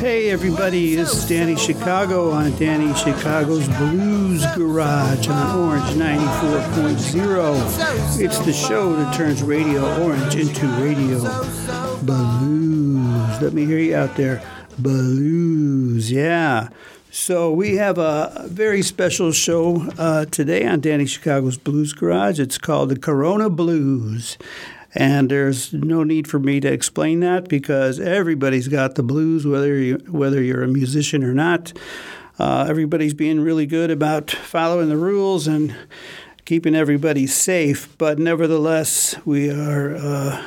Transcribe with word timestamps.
Hey 0.00 0.30
everybody, 0.30 0.94
this 0.94 1.14
is 1.14 1.28
Danny 1.28 1.56
Chicago 1.56 2.30
on 2.30 2.56
Danny 2.56 2.94
Chicago's 2.94 3.68
Blues 3.68 4.46
Garage 4.56 5.28
on 5.28 5.58
Orange 5.58 5.90
94.0. 5.90 8.18
It's 8.18 8.38
the 8.38 8.54
show 8.54 8.96
that 8.96 9.14
turns 9.14 9.42
Radio 9.42 10.02
Orange 10.02 10.36
into 10.36 10.66
Radio 10.82 11.18
Blues. 12.00 13.42
Let 13.42 13.52
me 13.52 13.66
hear 13.66 13.78
you 13.78 13.94
out 13.94 14.16
there. 14.16 14.42
Blues, 14.78 16.10
yeah. 16.10 16.70
So 17.10 17.52
we 17.52 17.76
have 17.76 17.98
a 17.98 18.46
very 18.48 18.80
special 18.80 19.32
show 19.32 19.86
uh, 19.98 20.24
today 20.24 20.64
on 20.64 20.80
Danny 20.80 21.04
Chicago's 21.04 21.58
Blues 21.58 21.92
Garage. 21.92 22.40
It's 22.40 22.56
called 22.56 22.88
the 22.88 22.98
Corona 22.98 23.50
Blues. 23.50 24.38
And 24.94 25.30
there's 25.30 25.72
no 25.72 26.02
need 26.02 26.26
for 26.26 26.38
me 26.38 26.60
to 26.60 26.72
explain 26.72 27.20
that 27.20 27.48
because 27.48 28.00
everybody's 28.00 28.68
got 28.68 28.96
the 28.96 29.02
blues, 29.02 29.46
whether 29.46 29.74
you, 29.76 29.96
whether 30.10 30.42
you're 30.42 30.64
a 30.64 30.68
musician 30.68 31.22
or 31.22 31.32
not. 31.32 31.72
Uh, 32.38 32.66
everybody's 32.68 33.14
being 33.14 33.40
really 33.40 33.66
good 33.66 33.90
about 33.90 34.30
following 34.30 34.88
the 34.88 34.96
rules 34.96 35.46
and 35.46 35.76
keeping 36.44 36.74
everybody 36.74 37.26
safe. 37.26 37.96
But 37.98 38.18
nevertheless, 38.18 39.14
we 39.24 39.50
are 39.50 39.94
uh, 39.94 40.44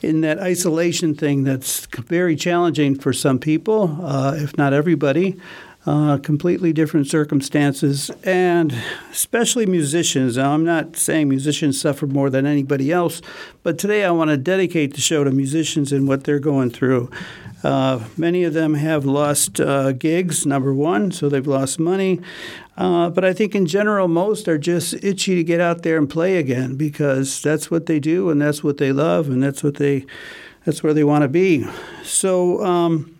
in 0.00 0.22
that 0.22 0.38
isolation 0.38 1.14
thing 1.14 1.44
that's 1.44 1.86
very 1.86 2.36
challenging 2.36 2.98
for 2.98 3.12
some 3.12 3.38
people, 3.38 3.98
uh, 4.02 4.34
if 4.36 4.56
not 4.56 4.72
everybody 4.72 5.38
uh, 5.88 6.18
completely 6.18 6.70
different 6.70 7.06
circumstances, 7.06 8.10
and 8.22 8.74
especially 9.10 9.64
musicians. 9.64 10.36
Now, 10.36 10.52
I'm 10.52 10.62
not 10.62 10.96
saying 10.96 11.30
musicians 11.30 11.80
suffer 11.80 12.06
more 12.06 12.28
than 12.28 12.44
anybody 12.44 12.92
else, 12.92 13.22
but 13.62 13.78
today 13.78 14.04
I 14.04 14.10
want 14.10 14.28
to 14.28 14.36
dedicate 14.36 14.92
the 14.92 15.00
show 15.00 15.24
to 15.24 15.30
musicians 15.30 15.90
and 15.90 16.06
what 16.06 16.24
they're 16.24 16.40
going 16.40 16.68
through. 16.68 17.10
Uh, 17.64 18.04
many 18.18 18.44
of 18.44 18.52
them 18.52 18.74
have 18.74 19.06
lost 19.06 19.62
uh, 19.62 19.92
gigs, 19.92 20.44
number 20.44 20.74
one, 20.74 21.10
so 21.10 21.30
they've 21.30 21.46
lost 21.46 21.80
money. 21.80 22.20
Uh, 22.76 23.08
but 23.08 23.24
I 23.24 23.32
think 23.32 23.54
in 23.54 23.64
general, 23.64 24.08
most 24.08 24.46
are 24.46 24.58
just 24.58 24.92
itchy 25.02 25.36
to 25.36 25.42
get 25.42 25.58
out 25.58 25.84
there 25.84 25.96
and 25.96 26.08
play 26.08 26.36
again 26.36 26.76
because 26.76 27.40
that's 27.40 27.70
what 27.70 27.86
they 27.86 27.98
do 27.98 28.28
and 28.28 28.42
that's 28.42 28.62
what 28.62 28.76
they 28.76 28.92
love 28.92 29.30
and 29.30 29.42
that's 29.42 29.64
what 29.64 29.76
they 29.76 30.04
that's 30.66 30.82
where 30.82 30.92
they 30.92 31.04
want 31.04 31.22
to 31.22 31.28
be. 31.28 31.66
So. 32.02 32.62
Um, 32.62 33.14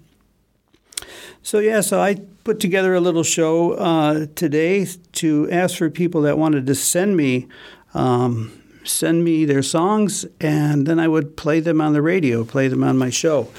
so 1.41 1.61
yeah, 1.61 1.81
so 1.81 1.99
I 1.99 2.17
put 2.49 2.61
together 2.61 2.95
a 2.95 3.01
little 3.01 3.23
show 3.23 3.73
uh, 3.73 4.25
today 4.35 4.87
to 5.13 5.51
ask 5.51 5.77
for 5.77 5.91
people 5.91 6.23
that 6.23 6.39
wanted 6.39 6.67
to 6.67 6.75
send 6.75 7.15
me 7.15 7.47
um, 7.93 8.51
send 8.85 9.23
me 9.23 9.45
their 9.45 9.63
songs, 9.63 10.25
and 10.41 10.87
then 10.87 10.99
I 10.99 11.09
would 11.09 11.37
play 11.37 11.61
them 11.61 11.79
on 11.83 11.93
the 11.93 12.01
radio, 12.01 12.47
play 12.47 12.69
them 12.69 12.83
on 12.83 12.97
my 12.97 13.11
show, 13.11 13.53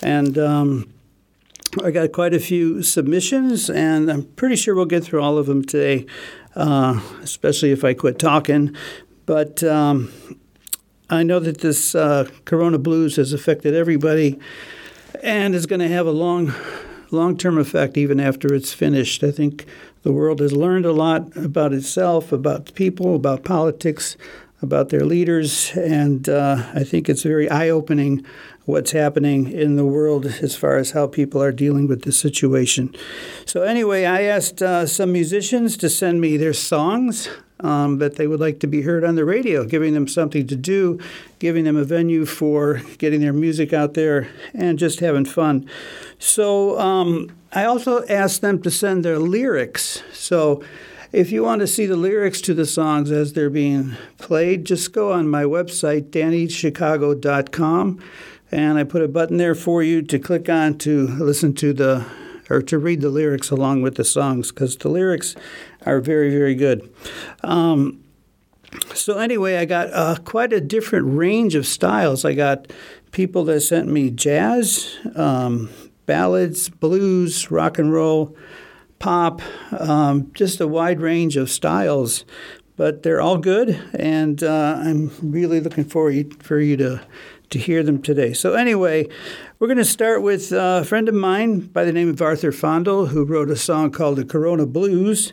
and. 0.00 0.38
Um, 0.38 0.92
I 1.84 1.90
got 1.90 2.12
quite 2.12 2.32
a 2.32 2.38
few 2.38 2.82
submissions, 2.82 3.68
and 3.68 4.10
I'm 4.10 4.22
pretty 4.22 4.56
sure 4.56 4.74
we'll 4.74 4.86
get 4.86 5.04
through 5.04 5.20
all 5.20 5.36
of 5.36 5.44
them 5.44 5.62
today, 5.62 6.06
uh, 6.54 6.98
especially 7.20 7.70
if 7.70 7.84
I 7.84 7.92
quit 7.92 8.18
talking. 8.18 8.74
But 9.26 9.62
um, 9.62 10.10
I 11.10 11.22
know 11.22 11.38
that 11.38 11.58
this 11.58 11.94
uh, 11.94 12.30
Corona 12.46 12.78
Blues 12.78 13.16
has 13.16 13.34
affected 13.34 13.74
everybody 13.74 14.38
and 15.22 15.54
is 15.54 15.66
going 15.66 15.80
to 15.80 15.88
have 15.88 16.06
a 16.06 16.12
long 16.12 16.54
long 17.10 17.36
term 17.36 17.58
effect 17.58 17.96
even 17.96 18.20
after 18.20 18.52
it's 18.54 18.72
finished. 18.72 19.22
I 19.22 19.30
think 19.30 19.66
the 20.02 20.12
world 20.12 20.40
has 20.40 20.52
learned 20.52 20.86
a 20.86 20.92
lot 20.92 21.36
about 21.36 21.72
itself, 21.72 22.32
about 22.32 22.74
people, 22.74 23.14
about 23.14 23.44
politics, 23.44 24.16
about 24.62 24.88
their 24.88 25.04
leaders, 25.04 25.72
and 25.76 26.28
uh, 26.28 26.64
I 26.74 26.82
think 26.84 27.08
it's 27.08 27.22
very 27.22 27.48
eye 27.50 27.68
opening 27.68 28.24
what's 28.64 28.92
happening 28.92 29.50
in 29.50 29.76
the 29.76 29.84
world 29.84 30.26
as 30.26 30.56
far 30.56 30.76
as 30.76 30.92
how 30.92 31.06
people 31.06 31.42
are 31.42 31.52
dealing 31.52 31.86
with 31.86 32.02
the 32.02 32.12
situation. 32.12 32.94
So, 33.44 33.62
anyway, 33.62 34.04
I 34.04 34.22
asked 34.22 34.62
uh, 34.62 34.86
some 34.86 35.12
musicians 35.12 35.76
to 35.78 35.88
send 35.88 36.20
me 36.20 36.36
their 36.36 36.54
songs 36.54 37.28
um, 37.60 37.98
that 37.98 38.16
they 38.16 38.26
would 38.26 38.40
like 38.40 38.60
to 38.60 38.66
be 38.66 38.82
heard 38.82 39.04
on 39.04 39.14
the 39.14 39.24
radio, 39.24 39.64
giving 39.64 39.94
them 39.94 40.08
something 40.08 40.46
to 40.46 40.56
do, 40.56 40.98
giving 41.38 41.64
them 41.64 41.76
a 41.76 41.84
venue 41.84 42.26
for 42.26 42.82
getting 42.98 43.20
their 43.20 43.32
music 43.32 43.72
out 43.72 43.94
there, 43.94 44.28
and 44.54 44.78
just 44.78 45.00
having 45.00 45.24
fun. 45.24 45.68
So 46.18 46.78
um, 46.78 47.30
I 47.52 47.64
also 47.64 48.04
asked 48.06 48.42
them 48.42 48.60
to 48.62 48.70
send 48.70 49.04
their 49.04 49.18
lyrics. 49.18 50.02
So 50.12 50.62
if 51.12 51.32
you 51.32 51.42
want 51.42 51.60
to 51.60 51.66
see 51.66 51.86
the 51.86 51.96
lyrics 51.96 52.40
to 52.42 52.54
the 52.54 52.66
songs 52.66 53.10
as 53.10 53.32
they're 53.32 53.48
being 53.48 53.96
played, 54.18 54.66
just 54.66 54.92
go 54.92 55.12
on 55.12 55.28
my 55.28 55.44
website, 55.44 56.10
dannychicago.com, 56.10 58.02
and 58.52 58.78
I 58.78 58.84
put 58.84 59.02
a 59.02 59.08
button 59.08 59.38
there 59.38 59.54
for 59.54 59.82
you 59.82 60.02
to 60.02 60.18
click 60.18 60.48
on 60.48 60.78
to 60.78 61.06
listen 61.06 61.54
to 61.54 61.72
the 61.72 62.04
or 62.48 62.62
to 62.62 62.78
read 62.78 63.00
the 63.00 63.08
lyrics 63.08 63.50
along 63.50 63.82
with 63.82 63.96
the 63.96 64.04
songs 64.04 64.52
because 64.52 64.76
the 64.76 64.88
lyrics 64.88 65.34
are 65.86 66.00
very, 66.00 66.30
very 66.30 66.54
good. 66.54 66.92
Um, 67.42 68.02
so 68.94 69.18
anyway, 69.18 69.56
I 69.56 69.64
got 69.64 69.92
uh, 69.92 70.16
quite 70.24 70.52
a 70.52 70.60
different 70.60 71.16
range 71.16 71.54
of 71.54 71.66
styles. 71.66 72.24
I 72.24 72.34
got 72.34 72.72
people 73.12 73.44
that 73.44 73.60
sent 73.60 73.88
me 73.88 74.10
jazz, 74.10 74.96
um, 75.14 75.70
ballads, 76.06 76.68
blues, 76.68 77.50
rock 77.50 77.78
and 77.78 77.92
roll, 77.92 78.36
pop, 78.98 79.40
um, 79.78 80.30
just 80.34 80.60
a 80.60 80.66
wide 80.66 81.00
range 81.00 81.36
of 81.36 81.50
styles. 81.50 82.24
But 82.76 83.02
they're 83.02 83.22
all 83.22 83.38
good, 83.38 83.70
and 83.94 84.42
uh, 84.42 84.78
I'm 84.78 85.10
really 85.22 85.60
looking 85.60 85.84
forward 85.84 86.42
for 86.42 86.60
you 86.60 86.76
to 86.76 87.00
to 87.48 87.58
hear 87.58 87.82
them 87.82 88.02
today. 88.02 88.32
So 88.32 88.54
anyway, 88.54 89.08
we're 89.58 89.68
going 89.68 89.78
to 89.78 89.84
start 89.84 90.20
with 90.20 90.52
uh, 90.52 90.80
a 90.82 90.84
friend 90.84 91.08
of 91.08 91.14
mine 91.14 91.60
by 91.60 91.84
the 91.84 91.92
name 91.92 92.08
of 92.08 92.20
Arthur 92.20 92.50
Fondle, 92.50 93.06
who 93.06 93.24
wrote 93.24 93.50
a 93.50 93.56
song 93.56 93.90
called 93.90 94.16
"The 94.16 94.24
Corona 94.24 94.66
Blues," 94.66 95.32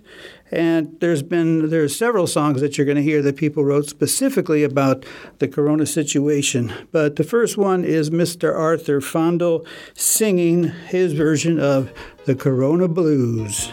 and 0.53 0.95
there's 0.99 1.23
been 1.23 1.69
there's 1.69 1.95
several 1.95 2.27
songs 2.27 2.61
that 2.61 2.77
you're 2.77 2.85
going 2.85 2.95
to 2.95 3.03
hear 3.03 3.21
that 3.23 3.35
people 3.35 3.65
wrote 3.65 3.87
specifically 3.87 4.63
about 4.63 5.03
the 5.39 5.47
Corona 5.47 5.85
situation. 5.85 6.71
But 6.91 7.15
the 7.15 7.23
first 7.23 7.57
one 7.57 7.83
is 7.83 8.11
Mr. 8.11 8.55
Arthur 8.55 9.01
Fondle 9.01 9.65
singing 9.95 10.65
his 10.65 11.13
version 11.13 11.59
of 11.59 11.91
the 12.25 12.35
Corona 12.35 12.87
Blues. 12.87 13.71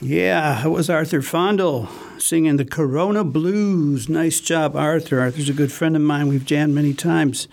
Yeah, 0.00 0.64
it 0.64 0.68
was 0.68 0.88
Arthur 0.88 1.20
Fondle 1.22 1.88
singing 2.18 2.56
the 2.56 2.64
Corona 2.64 3.24
Blues. 3.24 4.08
Nice 4.08 4.38
job, 4.38 4.76
Arthur. 4.76 5.18
Arthur's 5.18 5.48
a 5.48 5.52
good 5.52 5.72
friend 5.72 5.96
of 5.96 6.02
mine. 6.02 6.28
We've 6.28 6.44
jammed 6.44 6.72
many 6.72 6.94
times. 6.94 7.48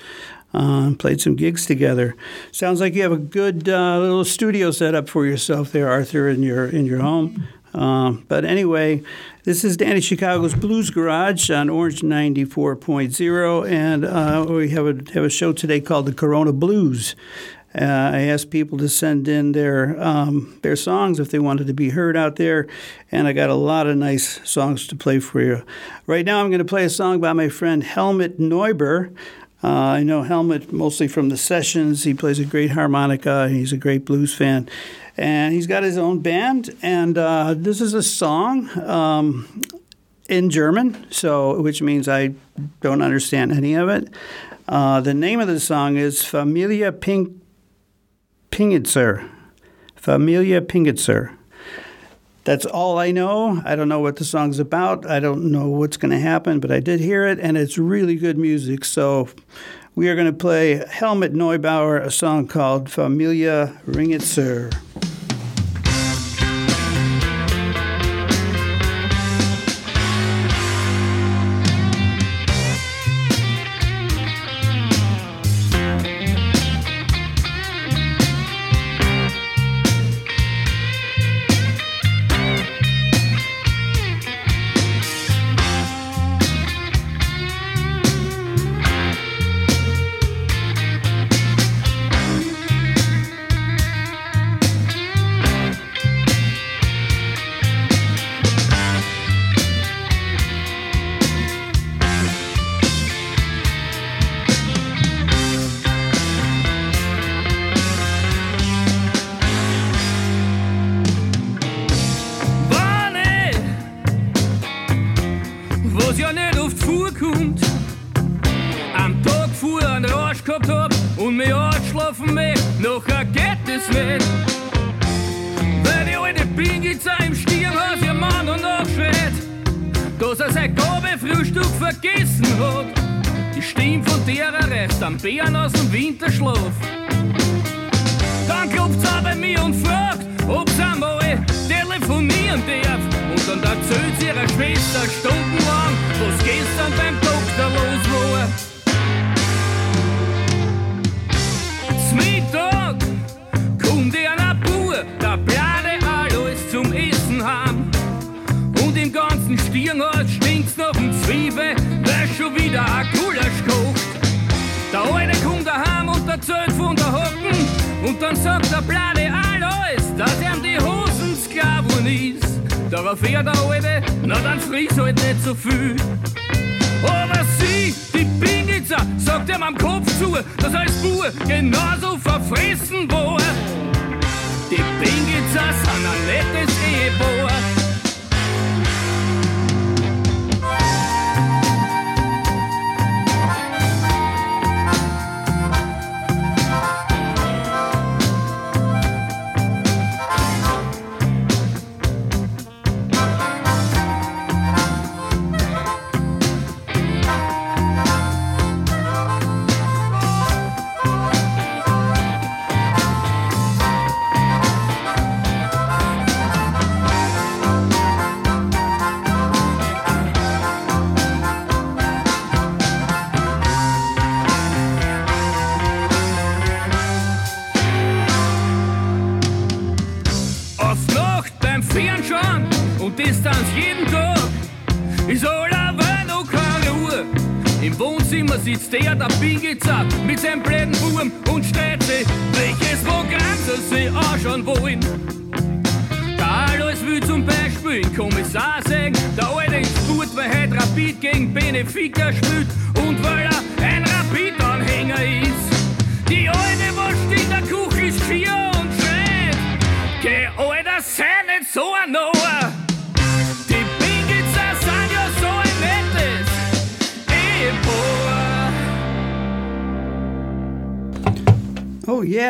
Uh, 0.54 0.94
played 0.94 1.20
some 1.20 1.36
gigs 1.36 1.66
together. 1.66 2.16
Sounds 2.52 2.80
like 2.80 2.94
you 2.94 3.02
have 3.02 3.12
a 3.12 3.18
good 3.18 3.68
uh, 3.68 3.98
little 4.00 4.24
studio 4.24 4.70
set 4.70 4.94
up 4.94 5.10
for 5.10 5.26
yourself 5.26 5.72
there, 5.72 5.90
Arthur, 5.90 6.30
in 6.30 6.44
your 6.44 6.68
in 6.68 6.86
your 6.86 7.00
home. 7.02 7.48
Uh, 7.74 8.12
but 8.28 8.46
anyway, 8.46 9.02
this 9.44 9.66
is 9.66 9.76
Danny 9.76 10.00
Chicago's 10.00 10.54
Blues 10.54 10.92
Garage 10.92 11.50
on 11.50 11.70
Orange 11.70 12.02
94.0, 12.02 13.70
and 13.70 14.06
uh, 14.06 14.46
we 14.48 14.70
have 14.70 14.86
a, 14.86 15.12
have 15.14 15.26
a 15.26 15.30
show 15.30 15.52
today 15.52 15.82
called 15.82 16.06
the 16.06 16.14
Corona 16.14 16.54
Blues. 16.54 17.16
Uh, 17.80 18.12
I 18.14 18.22
asked 18.22 18.52
people 18.52 18.78
to 18.78 18.88
send 18.88 19.28
in 19.28 19.52
their 19.52 20.02
um, 20.02 20.58
their 20.62 20.78
songs 20.78 21.20
if 21.20 21.30
they 21.30 21.40
wanted 21.40 21.68
to 21.68 21.74
be 21.74 21.90
heard 21.90 22.16
out 22.16 22.38
there, 22.38 22.68
and 23.12 23.28
I 23.28 23.34
got 23.34 23.50
a 23.50 23.56
lot 23.56 23.86
of 23.86 23.98
nice 23.98 24.40
songs 24.50 24.88
to 24.88 24.96
play 24.96 25.20
for 25.20 25.42
you. 25.42 25.66
Right 26.08 26.26
now, 26.26 26.42
I'm 26.42 26.50
going 26.50 26.60
to 26.60 26.66
play 26.66 26.86
a 26.86 26.90
song 26.90 27.20
by 27.20 27.34
my 27.34 27.50
friend 27.50 27.84
Helmut 27.84 28.40
Neuber. 28.40 29.14
Uh, 29.62 29.68
I 29.68 30.04
know 30.04 30.24
Helmut 30.24 30.72
mostly 30.72 31.08
from 31.08 31.30
the 31.30 31.38
sessions. 31.38 32.04
He 32.04 32.14
plays 32.14 32.40
a 32.40 32.46
great 32.46 32.72
harmonica. 32.72 33.50
He's 33.50 33.74
a 33.74 33.78
great 33.78 34.06
blues 34.06 34.34
fan, 34.34 34.70
and 35.18 35.54
he's 35.54 35.68
got 35.68 35.84
his 35.84 35.98
own 35.98 36.20
band. 36.20 36.78
And 36.82 37.18
uh, 37.18 37.56
this 37.58 37.82
is 37.82 37.94
a 37.94 38.04
song 38.04 38.70
um, 38.80 39.64
in 40.30 40.50
German, 40.50 41.12
so 41.12 41.62
which 41.62 41.82
means 41.82 42.08
I 42.08 42.36
don't 42.80 43.02
understand 43.02 43.52
any 43.52 43.74
of 43.74 43.90
it. 43.90 44.08
Uh, 44.68 45.02
the 45.02 45.14
name 45.14 45.42
of 45.42 45.48
the 45.48 45.60
song 45.60 45.98
is 45.98 46.24
Familia 46.24 46.92
Pink 46.92 47.42
Pingitzer. 48.52 49.30
Familia 49.96 50.62
Pingitzer. 50.62 51.36
That's 52.44 52.66
all 52.66 53.00
I 53.00 53.12
know. 53.12 53.62
I 53.66 53.76
don't 53.76 53.90
know 53.90 54.02
what 54.02 54.18
the 54.18 54.24
song's 54.24 54.60
about. 54.60 55.10
I 55.10 55.20
don't 55.20 55.52
know 55.52 55.68
what's 55.68 55.98
going 55.98 56.12
to 56.12 56.20
happen, 56.20 56.60
but 56.60 56.72
I 56.72 56.80
did 56.80 57.00
hear 57.00 57.26
it, 57.26 57.40
and 57.40 57.58
it's 57.58 57.78
really 57.78 58.16
good 58.16 58.38
music. 58.38 58.86
So 58.86 59.30
we 59.96 60.10
are 60.10 60.16
going 60.16 60.28
to 60.28 60.34
play 60.34 60.86
Helmut 60.88 61.34
Neubauer, 61.34 62.00
a 62.00 62.12
song 62.12 62.48
called 62.48 62.90
Familia 62.90 63.82
Ringitzer. 63.88 64.72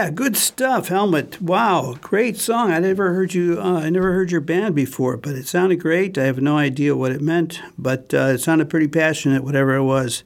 Yeah, 0.05 0.11
good 0.11 0.37
stuff, 0.37 0.89
Helmut. 0.89 1.41
Wow, 1.41 1.97
great 1.99 2.37
song. 2.37 2.71
I 2.71 2.77
never 2.77 3.15
heard 3.15 3.33
you. 3.33 3.59
Uh, 3.59 3.79
I 3.79 3.89
never 3.89 4.13
heard 4.13 4.29
your 4.29 4.39
band 4.39 4.75
before, 4.75 5.17
but 5.17 5.33
it 5.33 5.47
sounded 5.47 5.77
great. 5.77 6.15
I 6.15 6.25
have 6.25 6.39
no 6.39 6.59
idea 6.59 6.95
what 6.95 7.11
it 7.11 7.21
meant, 7.21 7.59
but 7.75 8.13
uh, 8.13 8.33
it 8.35 8.37
sounded 8.37 8.69
pretty 8.69 8.87
passionate, 8.87 9.43
whatever 9.43 9.73
it 9.73 9.81
was. 9.81 10.23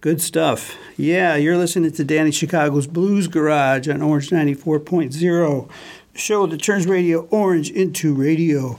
Good 0.00 0.22
stuff. 0.22 0.78
Yeah, 0.96 1.36
you're 1.36 1.58
listening 1.58 1.92
to 1.92 2.04
Danny 2.04 2.30
Chicago's 2.30 2.86
Blues 2.86 3.28
Garage 3.28 3.86
on 3.86 4.00
Orange 4.00 4.30
94.0, 4.30 5.70
show 6.14 6.46
that 6.46 6.62
turns 6.62 6.86
Radio 6.86 7.26
Orange 7.26 7.70
into 7.70 8.14
radio. 8.14 8.78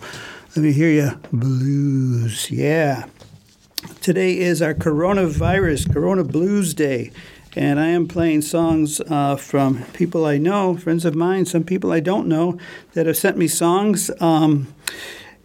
Let 0.55 0.63
me 0.63 0.71
hear 0.71 0.89
you. 0.89 1.11
Blues. 1.31 2.49
Yeah. 2.49 3.05
Today 4.01 4.39
is 4.39 4.63
our 4.63 4.73
coronavirus, 4.73 5.93
Corona 5.93 6.23
Blues 6.23 6.73
Day, 6.73 7.11
and 7.55 7.79
I 7.79 7.87
am 7.87 8.07
playing 8.07 8.41
songs 8.41 8.99
uh, 9.01 9.35
from 9.35 9.83
people 9.93 10.25
I 10.25 10.37
know, 10.37 10.75
friends 10.75 11.05
of 11.05 11.15
mine, 11.15 11.45
some 11.45 11.63
people 11.63 11.91
I 11.91 11.99
don't 11.99 12.27
know 12.27 12.57
that 12.93 13.05
have 13.05 13.17
sent 13.17 13.37
me 13.37 13.47
songs 13.47 14.09
um, 14.19 14.73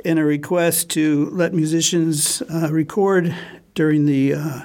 in 0.04 0.18
a 0.18 0.24
request 0.24 0.90
to 0.90 1.28
let 1.30 1.52
musicians 1.52 2.42
uh, 2.42 2.68
record 2.72 3.34
during 3.74 4.06
the 4.06 4.34
uh, 4.34 4.60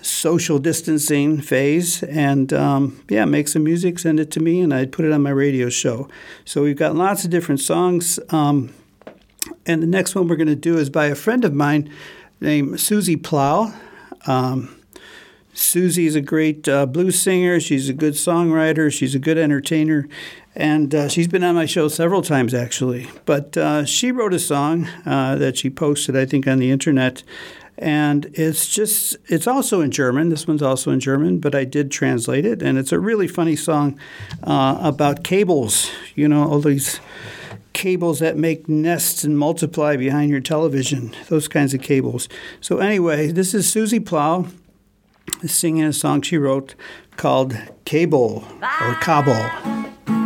social 0.00 0.58
distancing 0.58 1.40
phase 1.40 2.02
and 2.04 2.52
um, 2.52 3.04
yeah, 3.08 3.24
make 3.24 3.48
some 3.48 3.64
music, 3.64 3.98
send 3.98 4.20
it 4.20 4.30
to 4.30 4.40
me, 4.40 4.60
and 4.60 4.72
I'd 4.72 4.92
put 4.92 5.04
it 5.04 5.12
on 5.12 5.22
my 5.22 5.30
radio 5.30 5.68
show. 5.68 6.08
So 6.44 6.62
we've 6.62 6.76
got 6.76 6.94
lots 6.94 7.24
of 7.24 7.30
different 7.30 7.60
songs. 7.60 8.18
Um, 8.30 8.72
and 9.66 9.82
the 9.82 9.86
next 9.86 10.14
one 10.14 10.28
we're 10.28 10.36
going 10.36 10.46
to 10.48 10.56
do 10.56 10.78
is 10.78 10.90
by 10.90 11.06
a 11.06 11.14
friend 11.14 11.44
of 11.44 11.52
mine 11.52 11.90
named 12.40 12.80
Susie 12.80 13.16
Plow. 13.16 13.74
Um, 14.26 14.76
Susie 15.56 16.06
is 16.06 16.14
a 16.14 16.20
great 16.20 16.68
uh, 16.68 16.84
blues 16.84 17.20
singer. 17.20 17.58
She's 17.58 17.88
a 17.88 17.94
good 17.94 18.12
songwriter. 18.12 18.92
She's 18.92 19.14
a 19.14 19.18
good 19.18 19.38
entertainer. 19.38 20.06
And 20.54 20.94
uh, 20.94 21.08
she's 21.08 21.28
been 21.28 21.42
on 21.42 21.54
my 21.54 21.66
show 21.66 21.88
several 21.88 22.22
times, 22.22 22.52
actually. 22.52 23.08
But 23.24 23.56
uh, 23.56 23.84
she 23.84 24.12
wrote 24.12 24.34
a 24.34 24.38
song 24.38 24.86
uh, 25.06 25.36
that 25.36 25.56
she 25.56 25.70
posted, 25.70 26.16
I 26.16 26.26
think, 26.26 26.46
on 26.46 26.58
the 26.58 26.70
internet 26.70 27.22
and 27.78 28.30
it's 28.32 28.68
just 28.68 29.18
it's 29.26 29.46
also 29.46 29.82
in 29.82 29.90
German. 29.90 30.30
This 30.30 30.46
one's 30.46 30.62
also 30.62 30.90
in 30.90 30.98
German, 31.00 31.40
but 31.40 31.54
I 31.54 31.64
did 31.64 31.90
translate 31.90 32.46
it, 32.46 32.62
and 32.62 32.78
it's 32.78 32.90
a 32.90 32.98
really 32.98 33.28
funny 33.28 33.54
song 33.54 34.00
uh, 34.42 34.78
about 34.80 35.24
cables. 35.24 35.90
You 36.14 36.26
know, 36.26 36.48
all 36.48 36.60
these 36.60 37.00
cables 37.74 38.20
that 38.20 38.38
make 38.38 38.66
nests 38.66 39.24
and 39.24 39.38
multiply 39.38 39.96
behind 39.96 40.30
your 40.30 40.40
television. 40.40 41.14
Those 41.28 41.48
kinds 41.48 41.74
of 41.74 41.82
cables. 41.82 42.30
So 42.62 42.78
anyway, 42.78 43.30
this 43.30 43.52
is 43.52 43.70
Susie 43.70 44.00
Plow 44.00 44.46
singing 45.44 45.84
a 45.84 45.92
song 45.92 46.22
she 46.22 46.38
wrote 46.38 46.74
called 47.16 47.56
Cable 47.84 48.44
or 48.80 48.94
Cable. 48.96 50.25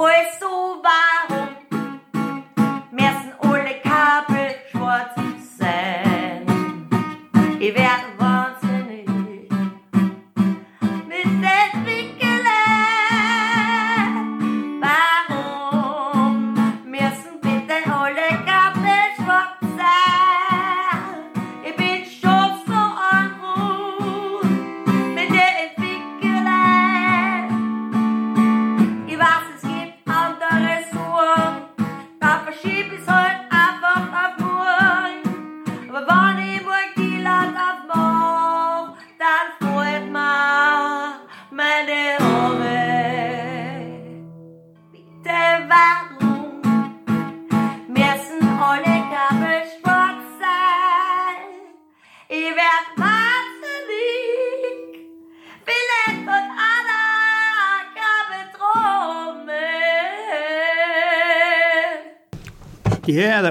Yeah, 0.00 0.24
that 0.82 1.09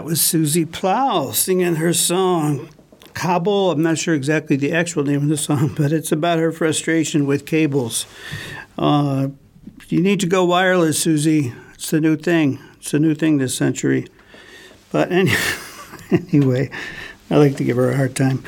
was 0.10 0.20
Susie 0.20 0.66
Plow 0.66 1.30
singing 1.30 1.76
her 1.76 1.94
song. 1.94 2.68
Kabul, 3.14 3.70
I'm 3.70 3.84
not 3.84 4.00
sure 4.00 4.16
exactly 4.16 4.56
the 4.56 4.72
actual 4.72 5.04
name 5.04 5.22
of 5.22 5.30
the 5.30 5.38
song, 5.38 5.72
but 5.78 5.92
it's 5.92 6.12
about 6.12 6.40
her 6.40 6.52
frustration 6.52 7.28
with 7.28 7.46
cables. 7.46 8.08
Uh, 8.76 9.28
you 9.88 10.02
need 10.02 10.20
to 10.22 10.26
go 10.26 10.44
wireless, 10.46 11.00
Susie. 11.00 11.54
It's 11.76 11.92
the 11.92 12.02
new 12.02 12.16
thing. 12.16 12.58
It's 12.78 12.90
the 12.90 13.00
new 13.00 13.14
thing 13.14 13.38
this 13.38 13.56
century. 13.56 14.08
But 14.92 15.12
any, 15.12 15.32
anyway, 16.12 16.72
I 17.30 17.38
like 17.38 17.56
to 17.58 17.64
give 17.64 17.78
her 17.78 17.92
a 17.92 17.96
hard 17.96 18.16
time. 18.16 18.44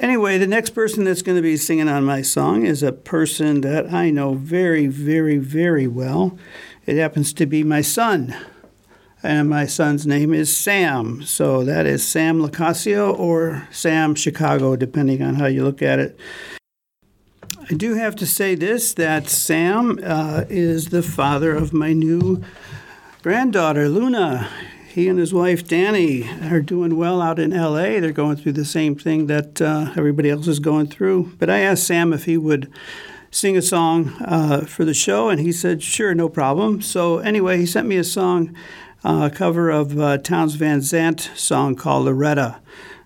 Anyway, 0.00 0.36
the 0.36 0.48
next 0.48 0.70
person 0.70 1.04
that's 1.04 1.22
going 1.22 1.36
to 1.36 1.42
be 1.42 1.56
singing 1.56 1.88
on 1.88 2.02
my 2.02 2.22
song 2.22 2.66
is 2.66 2.82
a 2.82 2.90
person 2.90 3.60
that 3.60 3.92
I 3.92 4.10
know 4.10 4.34
very, 4.34 4.88
very, 4.88 5.38
very 5.38 5.86
well. 5.86 6.36
It 6.86 6.96
happens 6.96 7.32
to 7.34 7.46
be 7.46 7.62
my 7.62 7.82
son 7.82 8.34
and 9.22 9.48
my 9.48 9.66
son's 9.66 10.06
name 10.06 10.32
is 10.32 10.54
Sam. 10.54 11.22
So 11.22 11.64
that 11.64 11.86
is 11.86 12.06
Sam 12.06 12.40
Locascio 12.40 13.18
or 13.18 13.68
Sam 13.70 14.14
Chicago, 14.14 14.76
depending 14.76 15.22
on 15.22 15.36
how 15.36 15.46
you 15.46 15.64
look 15.64 15.82
at 15.82 15.98
it. 15.98 16.18
I 17.70 17.74
do 17.74 17.94
have 17.94 18.16
to 18.16 18.26
say 18.26 18.54
this 18.54 18.94
that 18.94 19.28
Sam 19.28 19.98
uh, 20.02 20.44
is 20.48 20.86
the 20.86 21.02
father 21.02 21.54
of 21.54 21.72
my 21.72 21.92
new 21.92 22.42
granddaughter, 23.22 23.88
Luna. 23.88 24.48
He 24.88 25.08
and 25.08 25.18
his 25.18 25.34
wife, 25.34 25.68
Danny, 25.68 26.28
are 26.50 26.60
doing 26.60 26.96
well 26.96 27.20
out 27.20 27.38
in 27.38 27.50
LA. 27.50 28.00
They're 28.00 28.10
going 28.10 28.36
through 28.36 28.52
the 28.52 28.64
same 28.64 28.96
thing 28.96 29.26
that 29.26 29.60
uh, 29.60 29.92
everybody 29.96 30.30
else 30.30 30.48
is 30.48 30.60
going 30.60 30.86
through. 30.86 31.34
But 31.38 31.50
I 31.50 31.58
asked 31.58 31.86
Sam 31.86 32.12
if 32.12 32.24
he 32.24 32.38
would 32.38 32.72
sing 33.30 33.56
a 33.56 33.62
song 33.62 34.08
uh, 34.22 34.62
for 34.62 34.84
the 34.84 34.94
show, 34.94 35.28
and 35.28 35.38
he 35.38 35.52
said, 35.52 35.82
sure, 35.82 36.14
no 36.14 36.28
problem. 36.28 36.80
So, 36.80 37.18
anyway, 37.18 37.58
he 37.58 37.66
sent 37.66 37.86
me 37.86 37.96
a 37.96 38.04
song 38.04 38.56
uh, 39.04 39.30
cover 39.30 39.70
of 39.70 39.98
uh, 39.98 40.18
Townes 40.18 40.54
Van 40.54 40.80
Zandt 40.80 41.30
song 41.34 41.74
called 41.74 42.06
Loretta. 42.06 42.60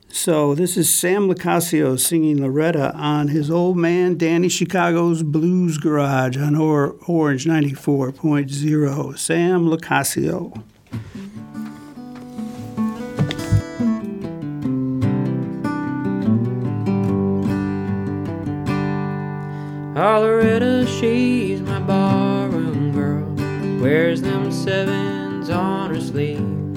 So 0.09 0.55
this 0.55 0.77
is 0.77 0.93
Sam 0.93 1.27
Locascio 1.29 1.99
singing 1.99 2.43
Loretta 2.43 2.95
on 2.95 3.29
his 3.29 3.51
old 3.51 3.79
man 3.79 4.19
Danny 4.19 4.51
Chicago's 4.51 5.23
Blues 5.23 5.79
Garage 5.79 6.37
on 6.37 6.55
or- 6.55 6.97
Orange 7.07 7.47
94.0. 7.47 9.19
Sam 9.19 9.67
Locascio. 9.67 10.63
Oh, 19.95 20.21
Loretta, 20.23 20.87
she's 20.87 21.61
my 21.61 21.79
barroom 21.81 22.93
girl. 22.93 23.81
Wears 23.81 24.23
them 24.23 24.51
seven 24.51 25.22
on 25.53 25.95
her 25.95 26.01
sleeve. 26.01 26.75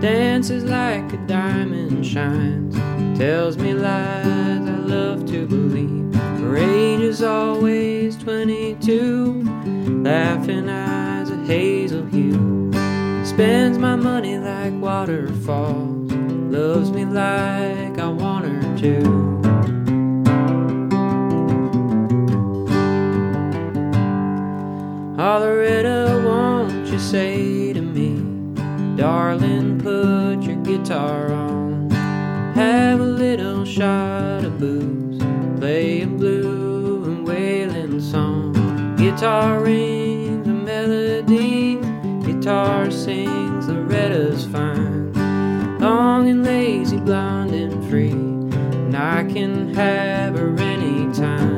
dances 0.00 0.64
like 0.64 1.12
a 1.12 1.16
diamond 1.26 2.04
shines, 2.04 2.74
tells 3.18 3.56
me 3.56 3.74
lies 3.74 4.68
I 4.68 4.78
love 4.78 5.26
to 5.26 5.46
believe. 5.46 6.14
Her 6.40 6.56
age 6.56 7.00
is 7.00 7.22
always 7.22 8.16
22, 8.16 9.42
laughing 10.02 10.68
eyes 10.68 11.30
a 11.30 11.36
hazel 11.44 12.04
hue. 12.06 12.72
Spends 13.24 13.78
my 13.78 13.96
money 13.96 14.38
like 14.38 14.72
waterfalls, 14.80 16.12
loves 16.50 16.90
me 16.90 17.04
like 17.04 17.98
I 17.98 18.08
want 18.08 18.46
her 18.46 18.78
to. 18.78 19.26
Aloretta, 25.18 26.22
won't 26.24 26.86
you 26.88 26.98
say 26.98 27.55
darling, 28.96 29.78
put 29.78 30.42
your 30.42 30.56
guitar 30.62 31.30
on, 31.30 31.90
have 32.54 32.98
a 32.98 33.04
little 33.04 33.64
shot 33.64 34.42
of 34.42 34.58
booze, 34.58 35.22
play 35.60 36.00
a 36.00 36.06
blue 36.06 37.04
and 37.04 37.28
wailing 37.28 38.00
song. 38.00 38.54
Guitar 38.96 39.60
rings 39.62 40.48
a 40.48 40.50
melody, 40.50 41.76
guitar 42.24 42.90
sings, 42.90 43.66
Loretta's 43.66 44.46
fine, 44.46 45.12
long 45.78 46.30
and 46.30 46.42
lazy, 46.42 46.96
blonde 46.96 47.54
and 47.54 47.90
free, 47.90 48.12
and 48.12 48.96
I 48.96 49.24
can 49.24 49.74
have 49.74 50.38
her 50.38 50.58
anytime. 50.58 51.55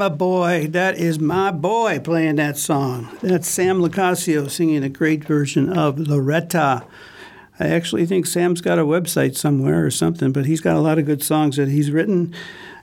My 0.00 0.08
boy. 0.08 0.66
That 0.68 0.96
is 0.96 1.20
my 1.20 1.50
boy 1.50 2.00
playing 2.02 2.36
that 2.36 2.56
song. 2.56 3.14
That's 3.20 3.46
Sam 3.46 3.82
Locascio 3.82 4.50
singing 4.50 4.82
a 4.82 4.88
great 4.88 5.22
version 5.24 5.70
of 5.70 5.98
Loretta. 5.98 6.86
I 7.58 7.66
actually 7.66 8.06
think 8.06 8.24
Sam's 8.24 8.62
got 8.62 8.78
a 8.78 8.84
website 8.84 9.36
somewhere 9.36 9.84
or 9.84 9.90
something, 9.90 10.32
but 10.32 10.46
he's 10.46 10.62
got 10.62 10.76
a 10.76 10.80
lot 10.80 10.98
of 10.98 11.04
good 11.04 11.22
songs 11.22 11.56
that 11.56 11.68
he's 11.68 11.90
written. 11.90 12.34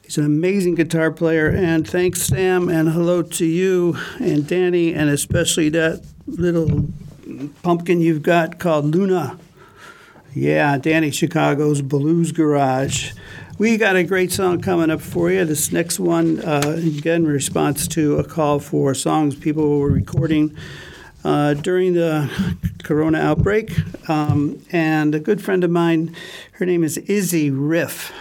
He's 0.04 0.20
an 0.20 0.26
amazing 0.26 0.76
guitar 0.76 1.10
player, 1.10 1.50
and 1.50 1.90
thanks, 1.90 2.22
Sam, 2.22 2.70
and 2.70 2.90
hello 2.90 3.24
to 3.24 3.46
you 3.48 3.98
and 4.20 4.48
Danny, 4.48 4.94
and 4.94 5.10
especially 5.10 5.70
that 5.70 6.06
little 6.28 6.86
pumpkin 7.64 8.00
you've 8.00 8.22
got 8.22 8.60
called 8.60 8.94
Luna. 8.94 9.40
Yeah, 10.36 10.78
Danny 10.78 11.10
Chicago's 11.10 11.82
Blues 11.82 12.32
Garage. 12.32 13.14
We 13.60 13.78
got 13.78 13.96
a 13.96 14.04
great 14.04 14.32
song 14.32 14.62
coming 14.62 14.92
up 14.92 15.02
for 15.02 15.32
you. 15.32 15.44
This 15.44 15.72
next 15.72 16.00
one, 16.00 16.40
uh, 16.42 16.76
again, 16.78 17.24
in 17.24 17.28
response 17.28 17.88
to 17.88 18.20
a 18.20 18.24
call 18.24 18.60
for 18.60 18.94
songs 18.94 19.36
people 19.36 19.80
were 19.80 19.90
recording 19.90 20.56
uh, 21.24 21.56
during 21.56 21.96
the 21.96 22.30
corona 22.84 23.18
outbreak. 23.18 23.72
Um, 24.08 24.64
and 24.72 25.16
a 25.16 25.20
good 25.20 25.42
friend 25.42 25.64
of 25.64 25.72
mine, 25.72 26.16
her 26.54 26.68
name 26.68 26.84
is 26.84 27.00
Izzy 27.00 27.50
Riff. 27.50 28.14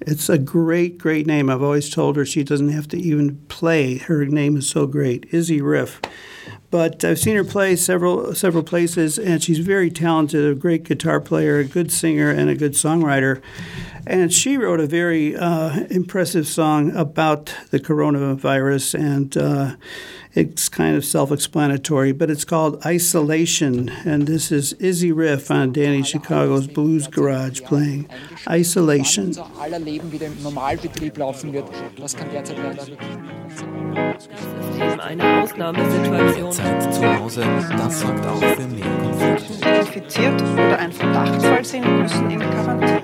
It's 0.00 0.30
a 0.30 0.38
great, 0.38 0.96
great 0.96 1.26
name. 1.26 1.50
I've 1.50 1.62
always 1.62 1.90
told 1.90 2.16
her 2.16 2.24
she 2.24 2.42
doesn't 2.42 2.70
have 2.70 2.88
to 2.88 2.96
even 2.96 3.36
play. 3.48 3.98
Her 3.98 4.24
name 4.24 4.56
is 4.56 4.70
so 4.70 4.86
great, 4.86 5.26
Izzy 5.32 5.60
Riff. 5.60 6.00
But 6.70 7.02
I've 7.02 7.18
seen 7.18 7.36
her 7.36 7.44
play 7.44 7.76
several 7.76 8.34
several 8.34 8.62
places, 8.62 9.18
and 9.18 9.42
she's 9.42 9.58
very 9.58 9.90
talented, 9.90 10.44
a 10.44 10.54
great 10.54 10.84
guitar 10.84 11.20
player, 11.20 11.58
a 11.58 11.64
good 11.64 11.90
singer, 11.90 12.30
and 12.30 12.50
a 12.50 12.54
good 12.54 12.72
songwriter. 12.72 13.40
And 14.06 14.32
she 14.32 14.56
wrote 14.56 14.80
a 14.80 14.86
very 14.86 15.34
uh, 15.34 15.86
impressive 15.90 16.46
song 16.46 16.94
about 16.94 17.54
the 17.70 17.80
coronavirus, 17.80 18.98
and 18.98 19.36
uh, 19.36 19.76
it's 20.34 20.68
kind 20.68 20.96
of 20.96 21.04
self 21.04 21.30
explanatory, 21.32 22.12
but 22.12 22.30
it's 22.30 22.44
called 22.44 22.84
Isolation. 22.84 23.90
And 24.04 24.26
this 24.26 24.52
is 24.52 24.72
Izzy 24.74 25.12
Riff 25.12 25.50
on 25.50 25.72
Danny 25.72 26.02
Chicago's 26.02 26.66
Blues 26.66 27.06
Garage 27.08 27.60
playing 27.62 28.08
Isolation. 28.48 29.32
aller 29.60 29.78
Leben 29.78 30.10
wieder 30.12 30.26
im 30.26 30.42
Normalbetrieb 30.42 31.16
laufen 31.18 31.52
wird. 31.52 31.66
Das 32.00 32.16
kann 32.16 32.30
derzeit 32.30 32.56
leider 32.58 32.86
wirklich 32.86 33.08
nicht 33.16 33.58
sein. 33.58 34.14
Das 34.14 34.94
ist 34.94 35.00
eine 35.00 35.42
Ausnahmesituation. 35.42 36.52
Zeit 36.52 36.94
zu 36.94 37.18
Hause, 37.18 37.44
das 37.76 38.00
sorgt 38.00 38.26
auch 38.26 38.38
für 38.38 38.66
mehr 38.66 38.86
Konflikte. 39.02 39.68
infiziert 39.80 40.42
oder 40.42 40.78
ein 40.78 40.92
Verdachtsfall 40.92 41.64
sind, 41.64 41.84
müssen 42.02 42.30
in 42.30 42.40
Quarantäne. 42.40 43.02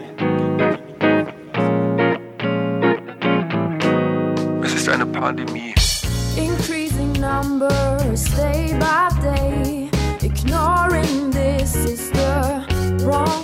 Es 4.63 4.75
ist 4.75 4.89
eine 4.89 5.07
Pandemie. 5.07 5.75
Increasing 6.37 6.74
numbers 7.35 8.23
day 8.37 8.77
by 8.79 9.09
day. 9.20 9.90
Ignoring 10.23 11.33
this 11.33 11.75
is 11.75 12.11
the 12.11 12.64
wrong 13.05 13.44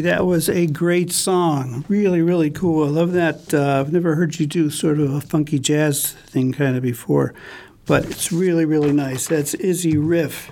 That 0.00 0.26
was 0.26 0.48
a 0.48 0.66
great 0.66 1.12
song. 1.12 1.84
Really, 1.88 2.22
really 2.22 2.50
cool. 2.50 2.86
I 2.86 2.88
love 2.88 3.12
that. 3.12 3.52
Uh, 3.52 3.80
I've 3.80 3.92
never 3.92 4.14
heard 4.14 4.38
you 4.38 4.46
do 4.46 4.70
sort 4.70 4.98
of 4.98 5.12
a 5.12 5.20
funky 5.20 5.58
jazz 5.58 6.12
thing 6.12 6.52
kind 6.52 6.76
of 6.76 6.82
before, 6.82 7.34
but 7.86 8.04
it's 8.06 8.32
really, 8.32 8.64
really 8.64 8.92
nice. 8.92 9.28
That's 9.28 9.54
Izzy 9.54 9.98
Riff. 9.98 10.50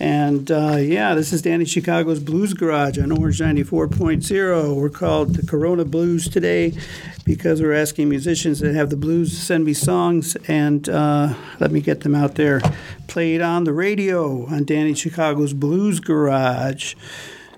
And 0.00 0.50
uh, 0.50 0.76
yeah, 0.76 1.14
this 1.14 1.32
is 1.32 1.42
Danny 1.42 1.64
Chicago's 1.64 2.20
Blues 2.20 2.52
Garage 2.52 2.98
on 2.98 3.12
Orange 3.12 3.38
94.0. 3.38 4.74
We're 4.74 4.88
called 4.88 5.34
the 5.34 5.46
Corona 5.46 5.84
Blues 5.84 6.28
today 6.28 6.76
because 7.24 7.62
we're 7.62 7.74
asking 7.74 8.08
musicians 8.08 8.60
that 8.60 8.74
have 8.74 8.90
the 8.90 8.96
blues 8.96 9.30
to 9.30 9.40
send 9.40 9.64
me 9.64 9.72
songs 9.72 10.36
and 10.48 10.88
uh, 10.88 11.34
let 11.60 11.70
me 11.70 11.80
get 11.80 12.00
them 12.00 12.14
out 12.14 12.34
there 12.34 12.60
played 13.06 13.40
on 13.40 13.64
the 13.64 13.72
radio 13.72 14.46
on 14.46 14.64
Danny 14.64 14.94
Chicago's 14.94 15.52
Blues 15.52 16.00
Garage. 16.00 16.94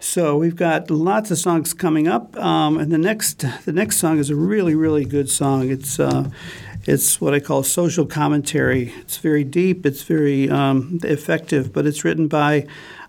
So 0.06 0.36
we've 0.36 0.56
got 0.56 0.88
lots 0.88 1.32
of 1.32 1.36
songs 1.36 1.74
coming 1.74 2.06
up, 2.06 2.36
um, 2.38 2.78
and 2.78 2.92
the 2.92 2.96
next 2.96 3.44
the 3.64 3.72
next 3.72 3.96
song 3.96 4.18
is 4.18 4.30
a 4.30 4.36
really 4.36 4.74
really 4.74 5.04
good 5.04 5.28
song. 5.28 5.68
It's 5.68 5.98
uh, 5.98 6.30
it's 6.84 7.20
what 7.20 7.34
I 7.34 7.40
call 7.40 7.64
social 7.64 8.06
commentary. 8.06 8.94
It's 9.00 9.16
very 9.16 9.42
deep. 9.42 9.84
It's 9.84 10.04
very 10.04 10.48
um, 10.48 11.00
effective, 11.02 11.72
but 11.72 11.86
it's 11.86 12.04
written 12.04 12.28
by 12.28 12.66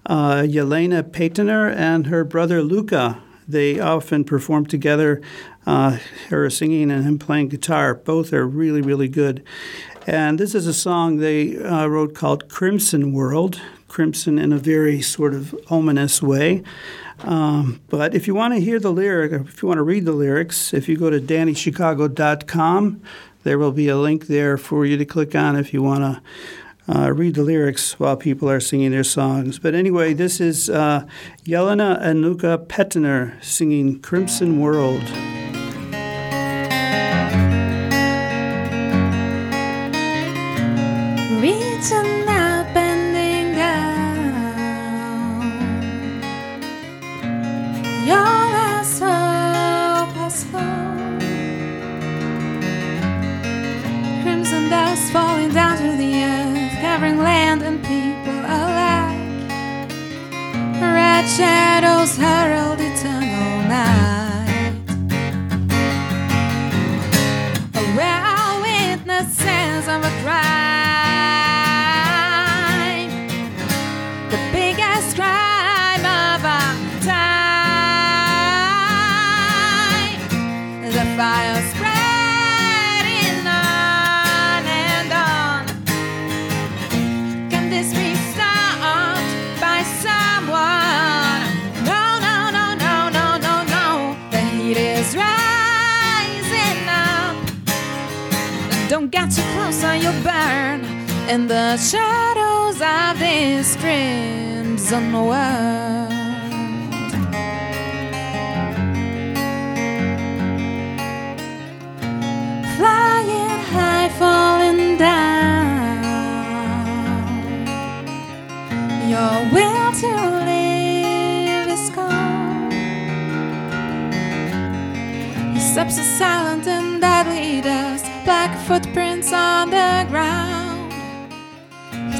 uh, 0.07 0.41
Yelena 0.41 1.03
Patener 1.03 1.73
and 1.73 2.07
her 2.07 2.23
brother 2.25 2.63
Luca. 2.63 3.21
They 3.47 3.79
often 3.79 4.23
perform 4.23 4.65
together, 4.65 5.21
uh, 5.67 5.99
her 6.29 6.49
singing 6.49 6.89
and 6.91 7.05
him 7.05 7.19
playing 7.19 7.49
guitar. 7.49 7.93
Both 7.93 8.33
are 8.33 8.45
really 8.45 8.81
really 8.81 9.07
good. 9.07 9.43
And 10.07 10.39
this 10.39 10.55
is 10.55 10.65
a 10.65 10.73
song 10.73 11.17
they 11.17 11.57
uh, 11.57 11.85
wrote 11.85 12.15
called 12.15 12.49
Crimson 12.49 13.13
World. 13.13 13.61
Crimson 13.87 14.37
in 14.37 14.51
a 14.51 14.57
very 14.57 15.01
sort 15.01 15.33
of 15.33 15.55
ominous 15.69 16.21
way. 16.21 16.63
Um, 17.19 17.81
but 17.89 18.13
if 18.13 18.27
you 18.27 18.35
want 18.35 18.53
to 18.53 18.59
hear 18.59 18.79
the 18.79 18.91
lyric, 18.91 19.31
if 19.31 19.61
you 19.61 19.67
want 19.67 19.79
to 19.79 19.83
read 19.83 20.05
the 20.05 20.11
lyrics, 20.11 20.73
if 20.73 20.87
you 20.87 20.97
go 20.97 21.09
to 21.09 21.19
dannychicago.com, 21.19 23.01
there 23.43 23.57
will 23.57 23.71
be 23.71 23.87
a 23.87 23.97
link 23.97 24.27
there 24.27 24.57
for 24.57 24.85
you 24.85 24.97
to 24.97 25.05
click 25.05 25.33
on 25.35 25.55
if 25.55 25.73
you 25.73 25.81
want 25.81 26.01
to 26.01 26.21
uh, 26.93 27.11
read 27.11 27.35
the 27.35 27.43
lyrics 27.43 27.99
while 27.99 28.15
people 28.15 28.49
are 28.49 28.59
singing 28.59 28.91
their 28.91 29.03
songs. 29.03 29.59
But 29.59 29.75
anyway, 29.75 30.13
this 30.13 30.39
is 30.39 30.69
uh, 30.69 31.05
Jelena 31.43 32.01
and 32.01 32.21
Luca 32.21 32.63
Petner 32.67 33.43
singing 33.43 33.99
Crimson 33.99 34.59
World. 34.59 35.03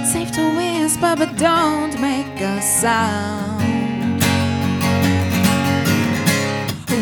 Safe 0.08 0.32
to 0.32 0.56
whisper, 0.56 1.16
but 1.18 1.36
don't 1.36 2.00
make 2.00 2.40
a 2.40 2.62
sound. 2.62 4.24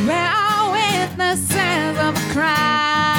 Where 0.07 0.31
are 0.47 0.71
witnesses 0.71 1.99
of 1.99 2.15
a 2.15 2.33
crime? 2.33 3.14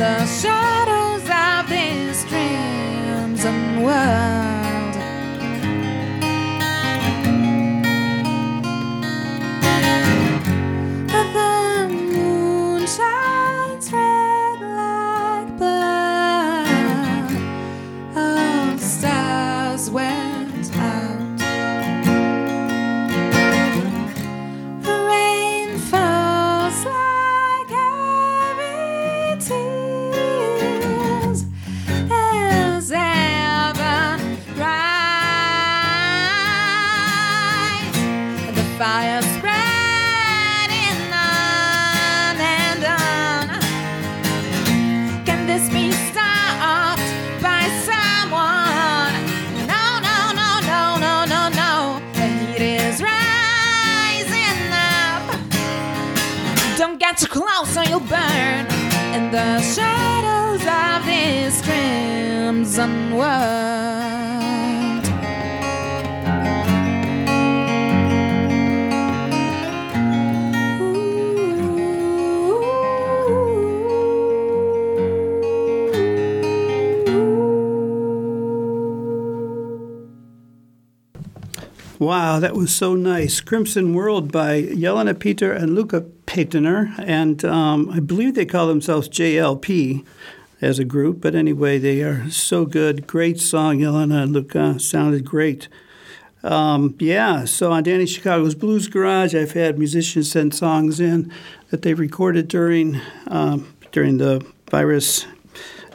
The 0.00 0.24
shadows 0.24 1.28
of 1.28 1.68
this 1.68 2.24
crimson 2.24 3.82
world. 3.82 4.39
Or 57.76 57.84
you'll 57.84 58.00
burn 58.00 58.66
in 59.14 59.30
the 59.30 59.60
shadows 59.60 60.60
of 60.66 61.06
this 61.06 61.62
crimson 61.62 63.14
world. 63.14 64.10
Wow, 82.00 82.40
that 82.40 82.54
was 82.54 82.74
so 82.74 82.94
nice. 82.94 83.42
Crimson 83.42 83.92
World 83.92 84.32
by 84.32 84.62
Yelena 84.62 85.18
Peter 85.18 85.52
and 85.52 85.74
Luca 85.74 86.06
Patener. 86.30 86.94
And 87.04 87.44
um, 87.44 87.90
I 87.90 87.98
believe 87.98 88.36
they 88.36 88.46
call 88.46 88.68
themselves 88.68 89.08
JLP 89.08 90.06
as 90.60 90.78
a 90.78 90.84
group. 90.84 91.20
But 91.20 91.34
anyway, 91.34 91.78
they 91.78 92.02
are 92.02 92.30
so 92.30 92.64
good. 92.64 93.08
Great 93.08 93.40
song, 93.40 93.78
Jelena 93.78 94.22
and 94.22 94.32
Luca. 94.32 94.78
Sounded 94.78 95.24
great. 95.24 95.66
Um, 96.44 96.94
yeah, 97.00 97.44
so 97.46 97.72
on 97.72 97.82
Danny 97.82 98.06
Chicago's 98.06 98.54
Blues 98.54 98.86
Garage, 98.86 99.34
I've 99.34 99.52
had 99.52 99.76
musicians 99.76 100.30
send 100.30 100.54
songs 100.54 101.00
in 101.00 101.32
that 101.70 101.82
they 101.82 101.94
recorded 101.94 102.46
during 102.48 103.00
um, 103.26 103.74
during 103.90 104.18
the 104.18 104.46
virus 104.70 105.26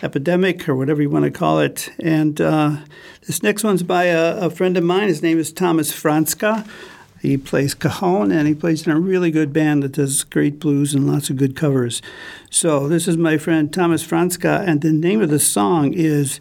epidemic 0.04 0.68
or 0.68 0.76
whatever 0.76 1.02
you 1.02 1.10
want 1.10 1.26
to 1.26 1.32
call 1.32 1.60
it. 1.62 1.90
And 1.98 2.40
uh, 2.42 2.78
this 3.26 3.42
next 3.42 3.64
one's 3.64 3.84
by 3.84 4.06
a, 4.06 4.38
a, 4.38 4.50
friend 4.50 4.76
of 4.78 4.84
mine. 4.84 5.08
His 5.08 5.24
name 5.24 5.40
is 5.40 5.52
Thomas 5.54 5.94
Franska. 5.94 6.66
He 7.26 7.38
plays 7.38 7.74
cajon 7.74 8.32
and 8.32 8.48
he 8.48 8.54
plays 8.54 8.86
in 8.86 8.92
a 8.92 9.00
really 9.00 9.32
good 9.32 9.52
band 9.52 9.82
that 9.82 9.94
does 9.94 10.24
great 10.24 10.60
blues 10.60 10.94
and 10.94 11.12
lots 11.12 11.32
of 11.32 11.38
good 11.38 11.56
covers. 11.56 12.02
So 12.52 12.88
this 12.88 13.08
is 13.08 13.18
my 13.18 13.40
friend 13.40 13.74
Thomas 13.74 14.04
Franska, 14.04 14.64
and 14.68 14.82
the 14.82 14.94
name 14.94 15.22
of 15.22 15.30
the 15.30 15.40
song 15.40 15.94
is 15.94 16.40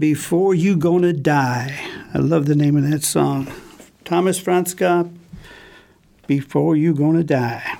Before 0.00 0.52
You 0.52 0.76
Gonna 0.76 1.12
Die. 1.12 1.80
I 2.12 2.18
love 2.18 2.46
the 2.46 2.56
name 2.56 2.76
of 2.76 2.90
that 2.90 3.04
song. 3.04 3.52
Thomas 4.04 4.38
Franska, 4.38 5.08
Before 6.26 6.74
You 6.74 6.92
Gonna 6.92 7.22
Die. 7.22 7.78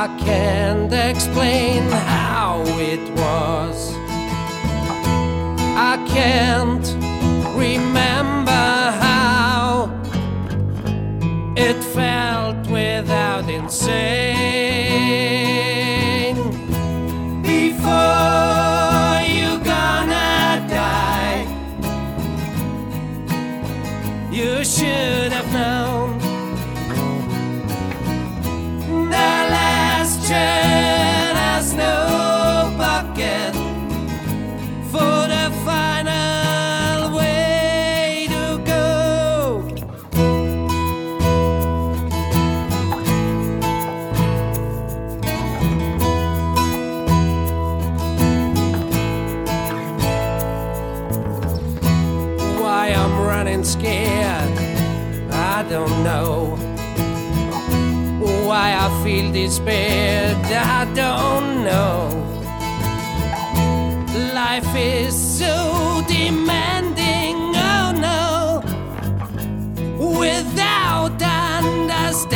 I 0.00 0.06
can't 0.16 0.92
explain 0.92 1.82
how 1.90 2.62
it 2.78 3.00
was. 3.18 3.92
I 5.76 5.96
can't 6.06 6.87
despaired, 59.68 60.46
I 60.46 60.84
don't 60.94 61.64
know. 61.64 62.08
Life 64.34 64.74
is 64.74 65.14
so 65.38 66.02
demanding, 66.08 67.36
oh 67.54 67.92
no, 68.08 68.62
without 70.18 71.20
understanding. 71.22 72.32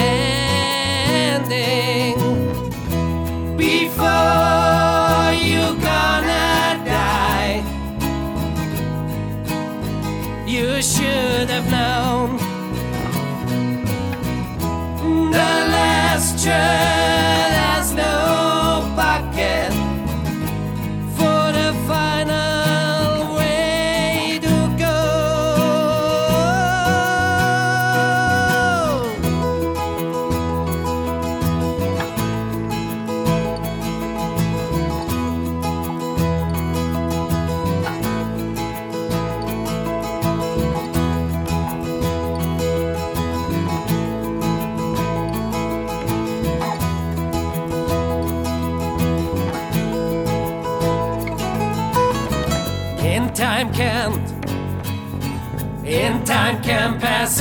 Before 3.57 5.33
you 5.33 5.75
gonna 5.81 6.85
die, 6.85 7.63
you 10.47 10.83
should 10.83 11.49
have 11.49 11.71
known 11.71 12.37
the 15.31 15.53
last 15.77 16.45
train 16.45 17.02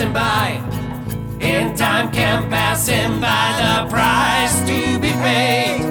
passing 0.01 0.13
by. 0.13 0.59
In 1.39 1.75
time 1.75 2.11
can 2.11 2.49
passing 2.49 3.19
by 3.19 3.53
the 3.61 3.89
price 3.89 4.59
to 4.61 4.99
be 4.99 5.11
paid. 5.11 5.81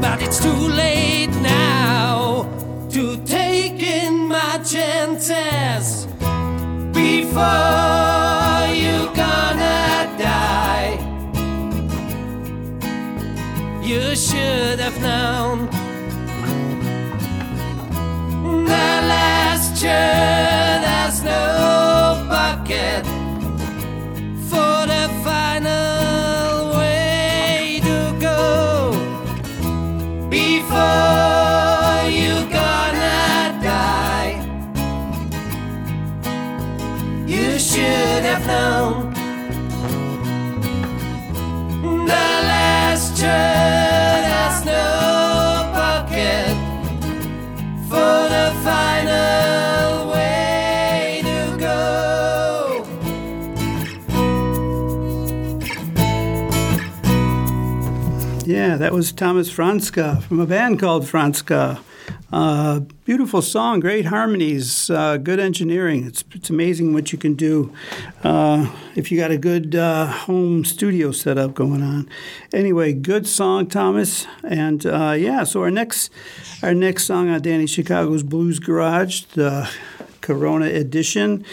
But 0.00 0.22
it's 0.22 0.40
too 0.40 0.68
late 0.68 1.34
now 1.42 2.48
to 2.90 3.16
take 3.24 3.82
in 3.82 4.28
my 4.28 4.58
chances 4.64 6.06
before 6.92 8.66
you're 8.82 9.12
gonna 9.14 10.08
die. 10.18 10.98
You 13.82 14.16
should 14.16 14.78
have 14.80 15.00
known 15.00 15.53
was 58.94 59.10
Thomas 59.10 59.50
Franska 59.50 60.20
from 60.20 60.38
a 60.38 60.46
band 60.46 60.78
called 60.78 61.08
Franska. 61.08 61.80
Uh, 62.32 62.78
beautiful 63.04 63.42
song, 63.42 63.80
great 63.80 64.04
harmonies, 64.04 64.88
uh, 64.88 65.16
good 65.16 65.40
engineering. 65.40 66.06
It's, 66.06 66.22
it's 66.30 66.48
amazing 66.48 66.94
what 66.94 67.10
you 67.10 67.18
can 67.18 67.34
do 67.34 67.74
uh, 68.22 68.72
if 68.94 69.10
you 69.10 69.18
got 69.18 69.32
a 69.32 69.36
good 69.36 69.74
uh, 69.74 70.06
home 70.06 70.64
studio 70.64 71.10
setup 71.10 71.54
going 71.54 71.82
on. 71.82 72.08
Anyway, 72.52 72.92
good 72.92 73.26
song, 73.26 73.66
Thomas. 73.66 74.28
And 74.44 74.86
uh, 74.86 75.16
yeah, 75.18 75.42
so 75.42 75.62
our 75.62 75.72
next 75.72 76.12
our 76.62 76.72
next 76.72 77.02
song 77.02 77.28
on 77.28 77.42
Danny 77.42 77.66
Chicago's 77.66 78.22
Blues 78.22 78.60
Garage, 78.60 79.22
the 79.34 79.68
Corona 80.20 80.66
edition, 80.66 81.44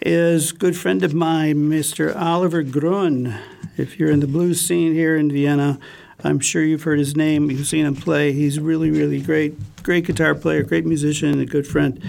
is 0.00 0.50
good 0.50 0.74
friend 0.74 1.02
of 1.02 1.12
mine, 1.12 1.68
Mr. 1.68 2.16
Oliver 2.16 2.62
Grun. 2.62 3.38
If 3.76 3.98
you're 3.98 4.10
in 4.10 4.20
the 4.20 4.26
blues 4.26 4.62
scene 4.62 4.94
here 4.94 5.14
in 5.14 5.30
Vienna, 5.30 5.78
I'm 6.24 6.40
sure 6.40 6.62
you've 6.62 6.82
heard 6.82 6.98
his 6.98 7.14
name. 7.14 7.50
You've 7.50 7.66
seen 7.66 7.86
him 7.86 7.94
play. 7.94 8.32
He's 8.32 8.58
really, 8.58 8.90
really 8.90 9.20
great, 9.20 9.54
great 9.82 10.06
guitar 10.06 10.34
player, 10.34 10.62
great 10.62 10.86
musician, 10.86 11.40
a 11.40 11.46
good 11.46 11.66
friend. 11.66 12.02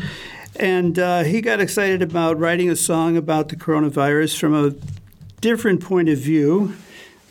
And 0.55 0.97
uh, 0.97 1.23
he 1.23 1.41
got 1.41 1.59
excited 1.59 2.01
about 2.01 2.39
writing 2.39 2.69
a 2.69 2.75
song 2.75 3.17
about 3.17 3.49
the 3.49 3.55
coronavirus 3.55 4.39
from 4.39 4.53
a 4.55 4.73
different 5.41 5.83
point 5.83 6.09
of 6.09 6.17
view. 6.17 6.73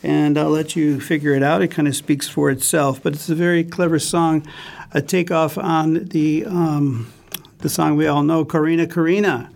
And 0.03 0.37
I'll 0.37 0.49
let 0.49 0.75
you 0.75 1.01
figure 1.01 1.33
it 1.33 1.43
out. 1.43 1.61
It 1.61 1.69
kind 1.69 1.87
of 1.87 1.95
speaks 1.95 2.29
for 2.29 2.49
itself. 2.49 3.01
But 3.01 3.13
it's 3.13 3.29
a 3.29 3.35
very 3.35 3.63
clever 3.63 3.99
song, 3.99 4.47
a 4.93 5.01
takeoff 5.01 5.57
on 5.57 6.05
the 6.05 6.45
um, 6.45 7.11
the 7.59 7.69
song 7.69 7.97
we 7.97 8.05
all 8.05 8.21
know, 8.21 8.45
Corrina 8.45 8.85
Corrina 8.85 9.49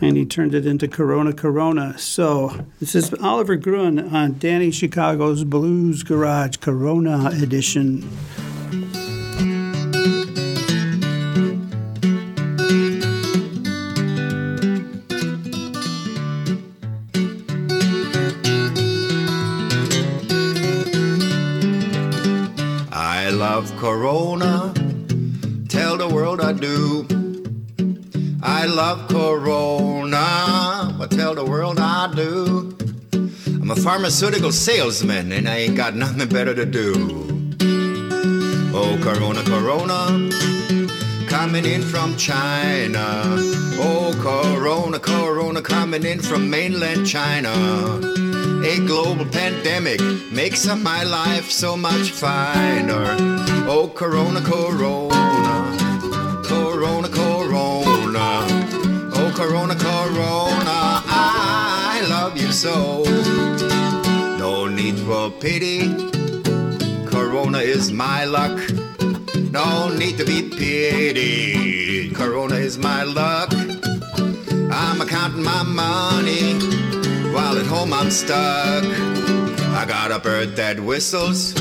and 0.00 0.16
he 0.16 0.24
turned 0.24 0.54
it 0.54 0.66
into 0.66 0.88
Corona 0.88 1.32
Corona. 1.32 1.98
So 1.98 2.64
this 2.80 2.94
is 2.94 3.12
Oliver 3.14 3.56
Gruen 3.56 3.98
on 4.14 4.38
Danny 4.38 4.70
Chicago's 4.70 5.44
Blues 5.44 6.02
Garage 6.02 6.56
Corona 6.56 7.30
edition. 7.32 8.08
Pharmaceutical 33.88 34.52
salesman 34.52 35.32
and 35.32 35.48
I 35.48 35.56
ain't 35.60 35.74
got 35.74 35.96
nothing 35.96 36.28
better 36.28 36.54
to 36.54 36.66
do. 36.66 36.92
Oh, 38.74 38.98
Corona, 39.02 39.42
Corona. 39.44 40.28
Coming 41.26 41.64
in 41.64 41.80
from 41.80 42.14
China. 42.18 43.22
Oh, 43.80 44.12
Corona, 44.20 44.98
Corona. 44.98 45.62
Coming 45.62 46.04
in 46.04 46.20
from 46.20 46.50
mainland 46.50 47.06
China. 47.06 47.48
A 48.62 48.76
global 48.86 49.24
pandemic 49.24 50.02
makes 50.30 50.68
up 50.68 50.80
my 50.80 51.02
life 51.04 51.50
so 51.50 51.74
much 51.74 52.10
finer. 52.10 53.16
Oh, 53.66 53.90
Corona, 53.94 54.42
Corona, 54.42 55.08
Corona, 56.44 57.08
Corona. 57.08 58.28
Oh, 59.14 59.32
Corona, 59.34 59.74
Corona, 59.74 60.76
I 61.08 62.06
love 62.06 62.36
you 62.36 62.52
so. 62.52 63.77
No 64.48 64.66
need 64.66 64.98
for 65.00 65.30
pity. 65.30 65.80
Corona 67.04 67.58
is 67.58 67.92
my 67.92 68.24
luck. 68.24 68.58
No 69.52 69.90
need 69.94 70.16
to 70.16 70.24
be 70.24 70.40
pitied. 70.48 72.14
Corona 72.14 72.54
is 72.54 72.78
my 72.78 73.02
luck. 73.02 73.52
I'm 74.72 75.06
counting 75.06 75.42
my 75.42 75.62
money 75.64 76.54
while 77.34 77.58
at 77.58 77.66
home 77.66 77.92
I'm 77.92 78.10
stuck. 78.10 78.84
I 79.80 79.84
got 79.86 80.12
a 80.12 80.18
bird 80.18 80.56
that 80.56 80.80
whistles. 80.80 81.54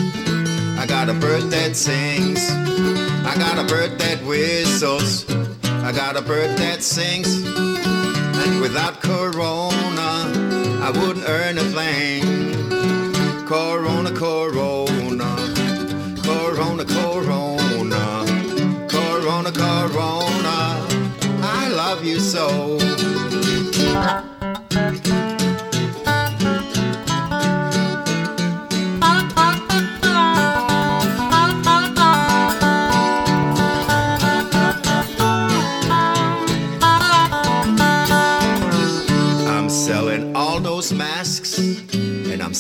I 0.80 0.86
got 0.88 1.10
a 1.10 1.14
bird 1.14 1.52
that 1.52 1.76
sings. 1.76 2.40
I 2.50 3.36
got 3.38 3.60
a 3.60 3.68
bird 3.68 4.00
that 4.00 4.24
whistles. 4.24 5.30
I 5.84 5.92
got 5.92 6.16
a 6.16 6.22
bird 6.22 6.58
that 6.58 6.82
sings. 6.82 7.46
And 7.46 8.62
without 8.62 9.02
Corona, 9.02 10.10
I 10.88 10.90
wouldn't 10.96 11.28
earn 11.28 11.58
a 11.58 11.68
thing. 11.80 12.77
Corona, 13.48 14.12
Corona, 14.12 15.38
Corona, 16.22 16.84
Corona, 16.84 18.26
Corona, 18.90 19.52
Corona. 19.54 20.86
I 21.42 21.70
love 21.70 22.04
you 22.04 22.20
so. 22.20 22.78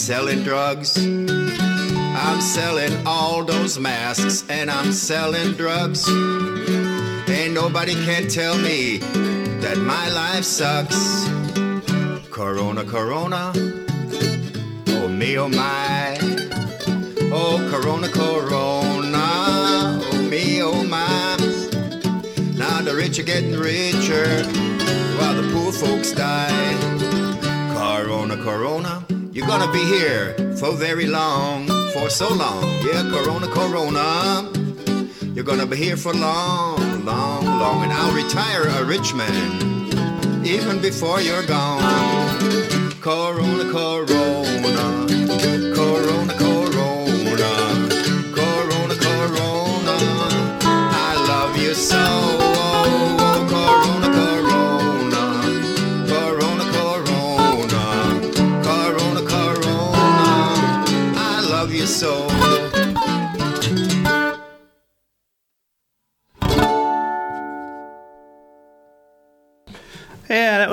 Selling 0.08 0.42
drugs. 0.42 0.98
I'm 0.98 2.40
selling 2.40 3.06
all 3.06 3.44
those 3.44 3.78
masks 3.78 4.46
and 4.50 4.72
I'm 4.72 4.94
selling 4.94 5.52
drugs. 5.56 6.08
Ain't 7.28 7.54
nobody 7.54 7.94
can 8.06 8.30
tell 8.30 8.58
me 8.58 9.00
that 9.60 9.78
my 9.78 10.10
life 10.12 10.46
sucks. 10.46 11.28
Corona, 12.32 12.86
Corona. 12.86 13.52
Oh 14.96 15.10
me, 15.10 15.38
oh 15.38 15.50
my. 15.50 16.18
Oh 17.30 17.58
Corona, 17.70 18.08
Corona. 18.08 20.00
Oh 20.10 20.22
me, 20.32 20.64
oh 20.64 20.86
my. 20.86 21.36
Now 22.56 22.82
the 22.82 22.94
rich 22.96 23.20
are 23.20 23.24
getting 23.24 23.60
richer 23.60 24.46
while 25.18 25.36
the 25.36 25.50
poor 25.52 25.74
folks 25.74 26.14
die. 26.14 26.78
Corona, 27.76 28.38
Corona, 28.38 29.06
you're 29.38 29.46
gonna 29.46 29.72
be 29.72 29.86
here 29.86 30.34
for 30.58 30.72
very 30.72 31.06
long, 31.06 31.68
for 31.94 32.10
so 32.10 32.28
long. 32.34 32.64
Yeah, 32.84 33.04
Corona, 33.04 33.46
Corona, 33.46 34.52
you're 35.36 35.46
gonna 35.46 35.68
be 35.68 35.78
here 35.78 35.96
for 35.96 36.12
long, 36.12 37.06
long, 37.06 37.46
long. 37.46 37.84
And 37.84 37.94
I'll 37.94 38.16
retire 38.16 38.64
a 38.64 38.84
rich 38.84 39.14
man 39.14 40.44
even 40.44 40.82
before 40.82 41.22
you're 41.22 41.46
gone. 41.46 41.84
Corona, 43.00 43.72
Corona, 43.72 44.08
Corona, 44.64 45.76
Corona, 45.76 46.34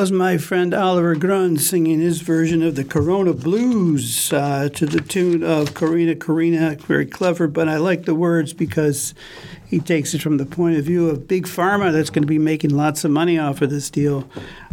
was 0.05 0.12
my 0.12 0.36
friend 0.36 0.74
Oliver 0.74 1.14
Grund 1.14 1.62
singing 1.62 1.98
his 1.98 2.20
version 2.20 2.62
of 2.62 2.74
the 2.74 2.84
Corona 2.84 3.32
Blues 3.32 4.30
uh, 4.34 4.68
to 4.74 4.84
the 4.84 5.00
tune 5.00 5.42
of 5.42 5.70
Corrina 5.70 6.14
Corrina. 6.14 6.78
Very 6.78 7.07
clever, 7.07 7.48
but 7.48 7.70
I 7.70 7.78
like 7.78 8.05
the 8.05 8.14
words 8.14 8.52
because 8.52 9.14
he 9.66 9.80
takes 9.80 10.12
it 10.12 10.20
from 10.20 10.36
the 10.36 10.44
point 10.44 10.76
of 10.76 10.84
view 10.84 11.09
of 11.09 11.26
Big 11.26 11.46
Pharma 11.46 11.90
that's 11.90 12.11
going 12.11 12.22
to 12.22 12.28
be 12.28 12.38
making 12.38 12.76
lots 12.76 13.02
of 13.07 13.12
money 13.12 13.38
off 13.38 13.62
of 13.62 13.70
this 13.70 13.88
deal. 13.88 14.28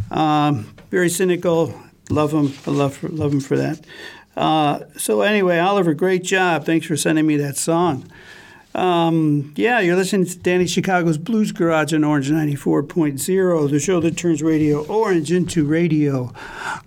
Um, 0.10 0.76
very 0.90 1.08
cynical. 1.08 1.82
Love 2.10 2.34
him. 2.34 2.54
I 2.68 2.72
love, 2.72 3.02
love 3.02 3.32
him 3.32 3.40
for 3.40 3.56
that. 3.56 3.86
Uh, 4.36 4.82
so, 4.98 5.22
anyway, 5.22 5.60
Oliver, 5.60 5.94
great 5.94 6.26
job. 6.26 6.66
Thanks 6.66 6.88
for 6.88 6.98
sending 6.98 7.26
me 7.26 7.38
that 7.38 7.56
song. 7.56 8.12
Um, 8.74 9.54
yeah, 9.58 9.82
you're 9.82 9.98
listening 9.98 10.26
to 10.28 10.38
Danny 10.40 10.66
Chicago's 10.66 11.18
Blues 11.18 11.52
Garage 11.52 11.94
on 11.94 12.06
Orange 12.06 12.32
94.0, 12.32 13.70
the 13.70 13.80
show 13.80 14.00
that 14.00 14.16
turns 14.16 14.42
Radio 14.42 14.86
Orange 14.86 15.32
into 15.32 15.66
Radio 15.66 16.34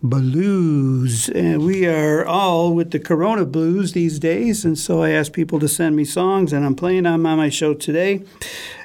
Blues. 0.03 1.29
And 1.29 1.63
we 1.63 1.87
are 1.87 2.25
all 2.25 2.75
with 2.75 2.91
the 2.91 2.99
Corona 2.99 3.45
Blues 3.45 3.93
these 3.93 4.19
days. 4.19 4.65
And 4.65 4.79
so 4.79 5.03
I 5.03 5.11
asked 5.11 5.35
people 5.35 5.61
to 5.61 5.69
send 5.69 5.95
me 5.95 6.07
songs, 6.07 6.55
and 6.55 6.65
I'm 6.65 6.75
playing 6.75 7.03
them 7.03 7.27
on 7.27 7.37
my 7.37 7.51
show 7.51 7.75
today. 7.75 8.23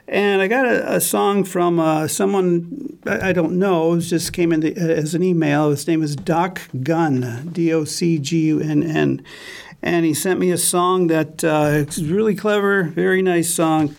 And 0.09 0.41
I 0.41 0.47
got 0.47 0.65
a, 0.65 0.95
a 0.95 0.99
song 0.99 1.43
from 1.43 1.79
uh, 1.79 2.07
someone 2.07 2.97
I, 3.05 3.29
I 3.29 3.31
don't 3.31 3.59
know. 3.59 3.93
It 3.93 4.01
just 4.01 4.33
came 4.33 4.51
in 4.51 4.59
the, 4.59 4.75
as 4.75 5.13
an 5.13 5.23
email. 5.23 5.69
His 5.69 5.87
name 5.87 6.01
is 6.01 6.15
Doc 6.15 6.61
Gunn, 6.83 7.49
D 7.51 7.71
O 7.71 7.85
C 7.85 8.17
G 8.17 8.47
U 8.47 8.59
N 8.59 8.83
N 8.83 9.23
and 9.81 10.05
he 10.05 10.13
sent 10.13 10.39
me 10.39 10.51
a 10.51 10.57
song 10.57 11.07
that 11.07 11.43
uh, 11.43 11.85
is 11.87 12.03
really 12.03 12.35
clever, 12.35 12.83
very 12.83 13.21
nice 13.21 13.53
song. 13.53 13.95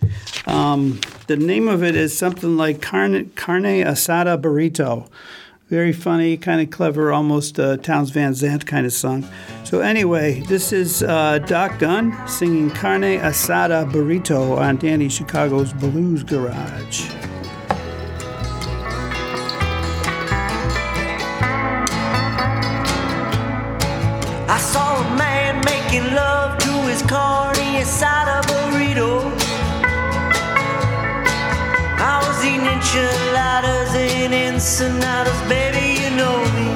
Um, 0.46 1.00
the 1.26 1.36
name 1.36 1.68
of 1.68 1.82
it 1.82 1.96
is 1.96 2.16
something 2.16 2.56
like 2.56 2.82
Carne, 2.82 3.30
Carne 3.36 3.84
Asada 3.84 4.40
Burrito. 4.40 5.08
Very 5.68 5.92
funny, 5.92 6.36
kind 6.36 6.60
of 6.60 6.70
clever, 6.70 7.12
almost 7.12 7.60
uh, 7.60 7.76
Townes 7.76 8.10
Van 8.10 8.34
Zandt 8.34 8.66
kind 8.66 8.84
of 8.84 8.92
song. 8.92 9.24
So, 9.62 9.80
anyway, 9.80 10.40
this 10.40 10.72
is 10.72 11.04
uh, 11.04 11.38
Doc 11.38 11.78
Gunn 11.78 12.12
singing 12.26 12.70
Carne 12.70 13.20
Asada 13.20 13.88
Burrito 13.88 14.58
on 14.58 14.78
Danny 14.78 15.08
Chicago's 15.08 15.72
Blues 15.72 16.24
Garage. 16.24 17.29
Enchiladas 32.80 33.94
and 33.94 34.32
ensenadas, 34.32 35.38
baby, 35.48 36.00
you 36.00 36.10
know 36.16 36.38
me. 36.56 36.68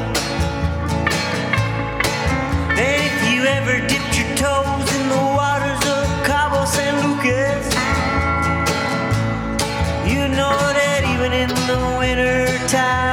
And 2.77 2.97
if 3.09 3.17
you 3.33 3.45
ever 3.45 3.81
dipped 3.89 4.15
your 4.19 4.37
toes 4.37 4.89
in 4.99 5.09
the 5.09 5.25
waters 5.39 5.83
of 5.97 6.05
Cabo 6.27 6.67
San 6.67 6.95
Lucas, 7.07 7.65
you 10.07 10.29
know 10.29 10.59
that 10.79 11.01
even 11.15 11.33
in 11.33 11.49
the 11.71 11.81
winter 11.99 12.47
time, 12.69 13.04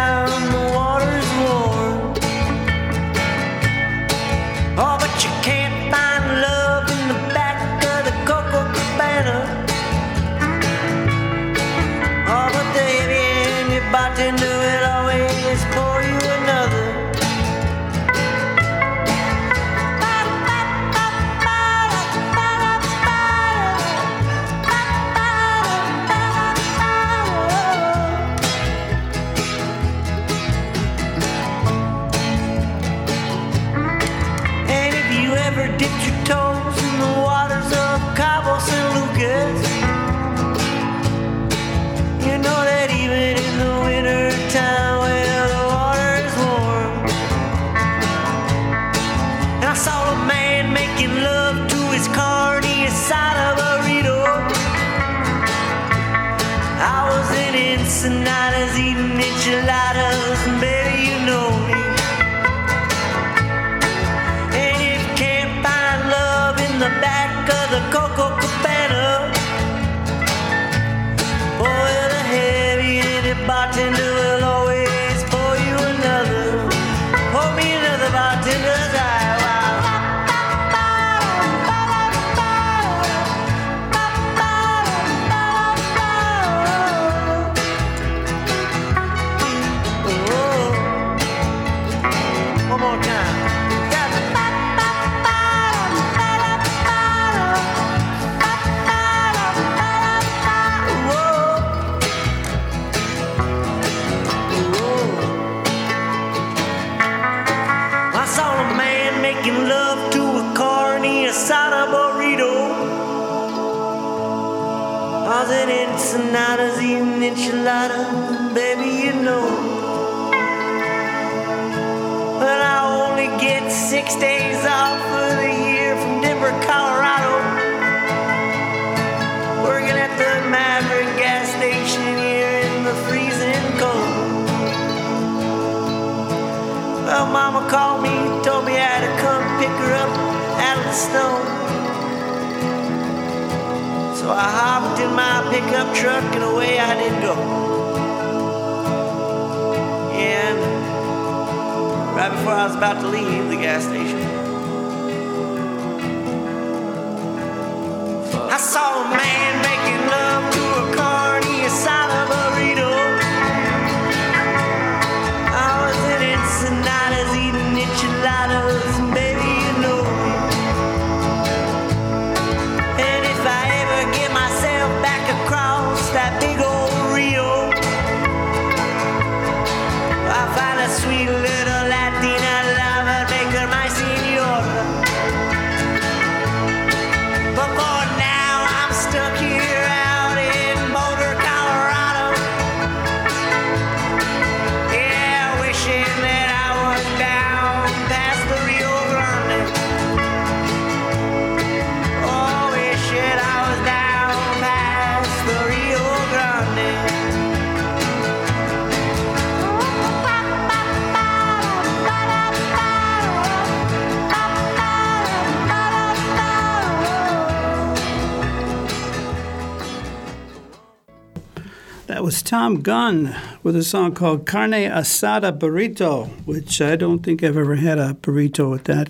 Tom 222.52 222.82
Gunn 222.82 223.34
with 223.64 223.78
a 223.78 223.82
song 223.82 224.14
called 224.14 224.46
Carne 224.46 224.74
Asada 224.74 225.58
Burrito, 225.58 226.28
which 226.46 226.82
I 226.82 226.98
don't 226.98 227.20
think 227.20 227.46
I've 227.46 227.56
ever 227.56 227.76
had 227.76 227.98
a 227.98 228.14
burrito 228.14 228.70
with 228.70 228.84
that. 228.84 229.10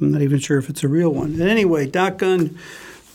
I'm 0.00 0.10
not 0.10 0.20
even 0.20 0.40
sure 0.40 0.58
if 0.58 0.68
it's 0.68 0.82
a 0.82 0.88
real 0.88 1.10
one. 1.10 1.38
But 1.38 1.46
anyway, 1.46 1.86
Doc 1.86 2.18
Gunn, 2.18 2.58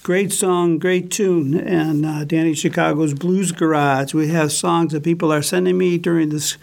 great 0.03 0.31
song, 0.31 0.79
great 0.79 1.11
tune, 1.11 1.53
and 1.59 2.05
uh, 2.05 2.23
Danny 2.23 2.53
Chicago's 2.53 3.13
Blues 3.13 3.51
Garage. 3.51 4.13
We 4.13 4.29
have 4.29 4.53
songs 4.53 4.93
that 4.93 5.03
people 5.03 5.33
are 5.33 5.41
sending 5.41 5.77
me 5.77 5.97
during 5.97 6.29
this 6.29 6.57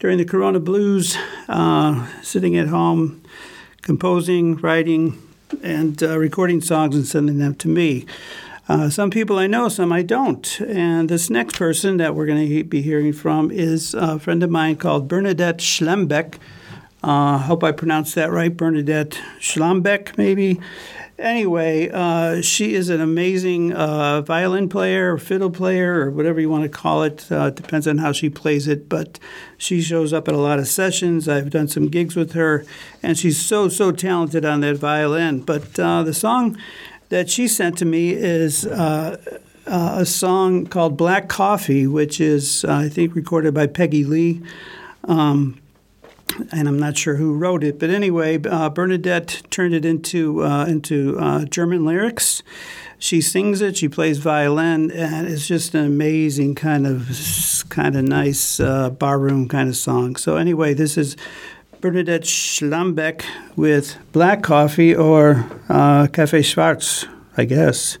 during 0.00 0.18
the 0.18 0.24
Corona 0.24 0.58
Blues, 0.58 1.16
uh, 1.48 2.04
sitting 2.20 2.56
at 2.56 2.66
home, 2.66 3.22
composing, 3.80 4.56
writing, 4.56 5.22
and 5.62 6.02
uh, 6.02 6.18
recording 6.18 6.60
songs 6.60 6.96
and 6.96 7.06
sending 7.06 7.38
them 7.38 7.54
to 7.54 7.68
me. 7.68 8.06
Uh, 8.66 8.88
some 8.88 9.10
people 9.10 9.38
I 9.38 9.46
know, 9.46 9.68
some 9.68 9.92
I 9.92 10.02
don't. 10.02 10.60
And 10.62 11.10
this 11.10 11.28
next 11.28 11.56
person 11.56 11.98
that 11.98 12.14
we're 12.14 12.24
going 12.24 12.48
to 12.48 12.64
be 12.64 12.80
hearing 12.80 13.12
from 13.12 13.50
is 13.50 13.92
a 13.92 14.18
friend 14.18 14.42
of 14.42 14.48
mine 14.48 14.76
called 14.76 15.06
Bernadette 15.06 15.58
Schlembeck. 15.58 16.38
I 17.02 17.34
uh, 17.34 17.38
hope 17.38 17.62
I 17.62 17.72
pronounced 17.72 18.14
that 18.14 18.30
right, 18.30 18.56
Bernadette 18.56 19.20
Schlembeck, 19.38 20.16
maybe. 20.16 20.58
Anyway, 21.18 21.90
uh, 21.92 22.40
she 22.40 22.74
is 22.74 22.88
an 22.88 23.02
amazing 23.02 23.72
uh, 23.72 24.22
violin 24.22 24.70
player, 24.70 25.14
or 25.14 25.18
fiddle 25.18 25.50
player, 25.50 26.00
or 26.00 26.10
whatever 26.10 26.40
you 26.40 26.48
want 26.48 26.64
to 26.64 26.68
call 26.68 27.04
it. 27.04 27.30
Uh, 27.30 27.48
it 27.48 27.54
depends 27.54 27.86
on 27.86 27.98
how 27.98 28.10
she 28.10 28.28
plays 28.30 28.66
it, 28.66 28.88
but 28.88 29.20
she 29.58 29.80
shows 29.80 30.12
up 30.12 30.26
at 30.26 30.34
a 30.34 30.38
lot 30.38 30.58
of 30.58 30.66
sessions. 30.66 31.28
I've 31.28 31.50
done 31.50 31.68
some 31.68 31.88
gigs 31.88 32.16
with 32.16 32.32
her, 32.32 32.64
and 33.02 33.16
she's 33.16 33.40
so, 33.40 33.68
so 33.68 33.92
talented 33.92 34.44
on 34.44 34.60
that 34.62 34.76
violin. 34.76 35.40
But 35.40 35.78
uh, 35.78 36.02
the 36.02 36.14
song 36.14 36.56
that 37.14 37.30
she 37.30 37.46
sent 37.46 37.78
to 37.78 37.84
me 37.84 38.10
is 38.10 38.66
uh, 38.66 39.16
uh, 39.68 39.98
a 40.00 40.04
song 40.04 40.66
called 40.66 40.96
Black 40.96 41.28
Coffee, 41.28 41.86
which 41.86 42.20
is, 42.20 42.64
I 42.64 42.88
think, 42.88 43.14
recorded 43.14 43.54
by 43.54 43.68
Peggy 43.68 44.02
Lee. 44.02 44.42
Um, 45.04 45.60
and 46.50 46.66
I'm 46.66 46.76
not 46.76 46.98
sure 46.98 47.14
who 47.14 47.36
wrote 47.36 47.62
it, 47.62 47.78
but 47.78 47.88
anyway, 47.88 48.42
uh, 48.42 48.68
Bernadette 48.68 49.44
turned 49.50 49.74
it 49.74 49.84
into 49.84 50.42
uh, 50.42 50.66
into 50.66 51.16
uh, 51.20 51.44
German 51.44 51.84
lyrics. 51.84 52.42
She 52.98 53.20
sings 53.20 53.60
it. 53.60 53.76
She 53.76 53.88
plays 53.88 54.18
violin, 54.18 54.90
and 54.90 55.28
it's 55.28 55.46
just 55.46 55.72
an 55.76 55.84
amazing 55.84 56.56
kind 56.56 56.84
of 56.84 57.08
kind 57.68 57.94
of 57.94 58.02
nice 58.02 58.58
barroom 58.58 59.46
kind 59.48 59.68
of 59.68 59.76
song. 59.76 60.16
So 60.16 60.36
anyway, 60.36 60.74
this 60.74 60.98
is 60.98 61.16
Bernadette 61.84 62.22
Schlambeck 62.22 63.26
with 63.56 63.98
black 64.12 64.42
coffee 64.42 64.96
or 64.96 65.46
uh, 65.68 66.06
Café 66.06 66.42
Schwarz, 66.42 67.04
I 67.36 67.44
guess. 67.44 67.98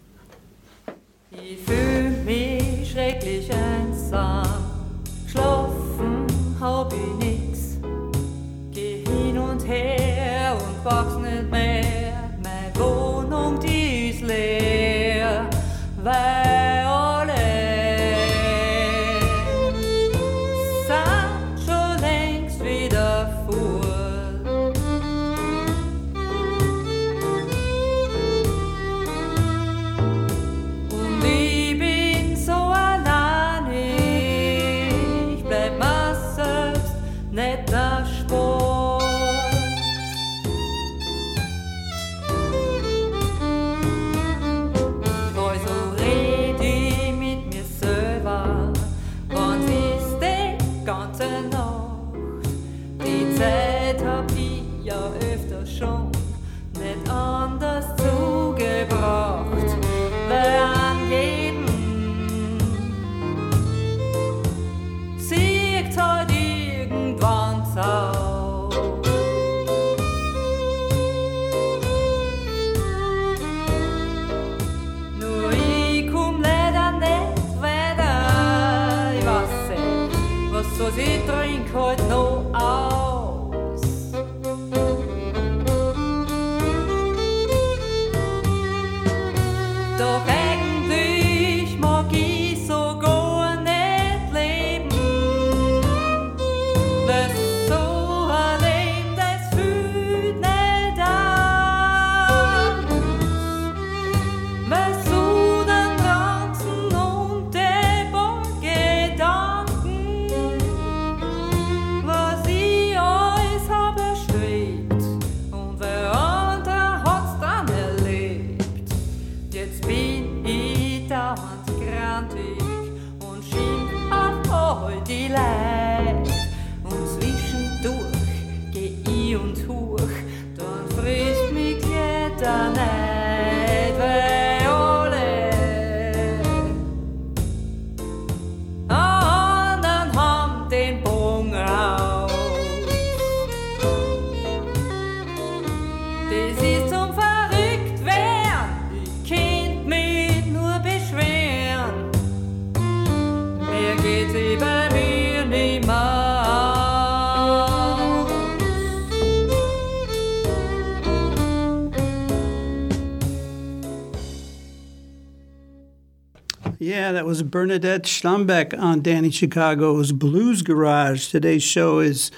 Was 167.34 167.42
Bernadette 167.42 168.04
Schlambeck 168.04 168.78
on 168.78 169.02
Danny 169.02 169.28
Chicago's 169.28 170.12
Blues 170.12 170.62
Garage. 170.62 171.26
Today's 171.26 171.64
show 171.64 171.98
is 171.98 172.30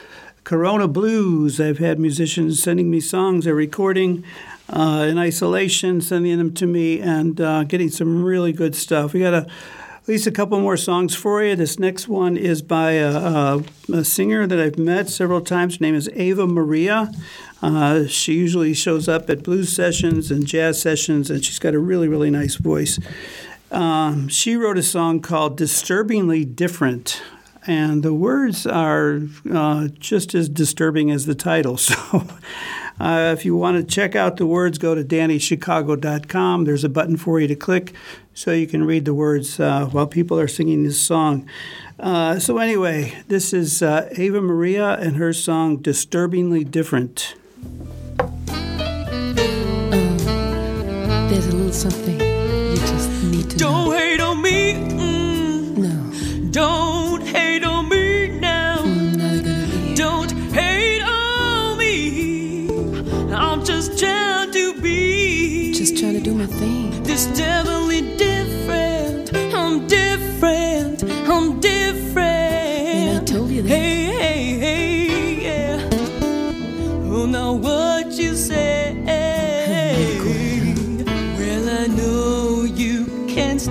Corona 0.44 0.88
Blues. 0.88 1.60
I've 1.60 1.76
had 1.76 2.00
musicians 2.00 2.62
sending 2.62 2.90
me 2.90 3.00
songs 3.00 3.44
they're 3.44 3.54
recording 3.54 4.24
uh, 4.70 5.06
in 5.06 5.18
isolation, 5.18 6.00
sending 6.00 6.38
them 6.38 6.54
to 6.54 6.66
me, 6.66 6.98
and 6.98 7.38
uh, 7.42 7.64
getting 7.64 7.90
some 7.90 8.24
really 8.24 8.54
good 8.54 8.74
stuff. 8.74 9.12
We 9.12 9.20
got 9.20 9.34
a, 9.34 9.46
at 10.06 10.08
least 10.08 10.26
a 10.26 10.32
couple 10.32 10.58
more 10.60 10.78
songs 10.78 11.14
for 11.14 11.44
you. 11.44 11.54
This 11.56 11.78
next 11.78 12.08
one 12.08 12.38
is 12.38 12.62
by 12.62 12.92
a, 12.92 13.14
a, 13.14 13.64
a 13.92 14.02
singer 14.02 14.46
that 14.46 14.58
I've 14.58 14.78
met 14.78 15.10
several 15.10 15.42
times. 15.42 15.76
Her 15.76 15.82
name 15.82 15.94
is 15.94 16.08
Ava 16.14 16.46
Maria. 16.46 17.12
Uh, 17.60 18.06
she 18.06 18.32
usually 18.32 18.72
shows 18.72 19.08
up 19.08 19.28
at 19.28 19.42
blues 19.42 19.74
sessions 19.76 20.30
and 20.30 20.46
jazz 20.46 20.80
sessions, 20.80 21.30
and 21.30 21.44
she's 21.44 21.58
got 21.58 21.74
a 21.74 21.78
really, 21.78 22.08
really 22.08 22.30
nice 22.30 22.54
voice. 22.54 22.98
Um, 23.70 24.28
she 24.28 24.56
wrote 24.56 24.78
a 24.78 24.82
song 24.82 25.20
called 25.20 25.56
Disturbingly 25.56 26.44
Different. 26.44 27.22
and 27.66 28.04
the 28.04 28.14
words 28.14 28.64
are 28.66 29.22
uh, 29.52 29.88
just 29.98 30.34
as 30.34 30.48
disturbing 30.48 31.10
as 31.10 31.26
the 31.26 31.34
title. 31.34 31.76
So. 31.86 32.26
Uh, 32.98 33.34
if 33.36 33.44
you 33.44 33.54
want 33.54 33.76
to 33.76 33.84
check 33.94 34.16
out 34.16 34.38
the 34.38 34.46
words, 34.46 34.78
go 34.78 34.94
to 34.94 35.04
DannyChicago.com. 35.04 36.64
There's 36.64 36.84
a 36.84 36.88
button 36.88 37.18
for 37.18 37.38
you 37.38 37.46
to 37.48 37.54
click 37.54 37.92
so 38.32 38.52
you 38.52 38.66
can 38.66 38.84
read 38.84 39.04
the 39.04 39.12
words 39.12 39.60
uh, 39.60 39.86
while 39.86 40.06
people 40.06 40.40
are 40.40 40.48
singing 40.48 40.82
this 40.82 40.98
song. 40.98 41.46
Uh, 42.00 42.38
so, 42.38 42.58
anyway, 42.58 43.22
this 43.28 43.52
is 43.52 43.82
uh, 43.82 44.08
Ava 44.12 44.40
Maria 44.40 44.94
and 44.94 45.16
her 45.16 45.32
song 45.32 45.76
Disturbingly 45.76 46.64
Different. 46.64 47.34
There's 51.28 51.46
a 51.46 51.52
little 51.52 51.72
something 51.72 52.25
Don't 53.56 53.96
hate 53.96 54.20
on 54.20 54.42
me. 54.42 54.74
Mm. 54.74 55.76
No. 55.78 56.50
Don't 56.50 57.22
hate 57.22 57.64
on 57.64 57.88
me 57.88 58.28
now. 58.38 58.82
Don't 59.94 60.30
hate 60.52 61.02
on 61.02 61.78
me. 61.78 62.68
I'm 63.32 63.64
just 63.64 63.98
trying 63.98 64.50
to 64.52 64.80
be. 64.80 65.72
Just 65.72 65.96
trying 65.96 66.14
to 66.14 66.20
do 66.20 66.34
my 66.34 66.46
thing. 66.46 67.02
This 67.02 67.26
definitely 67.26 67.75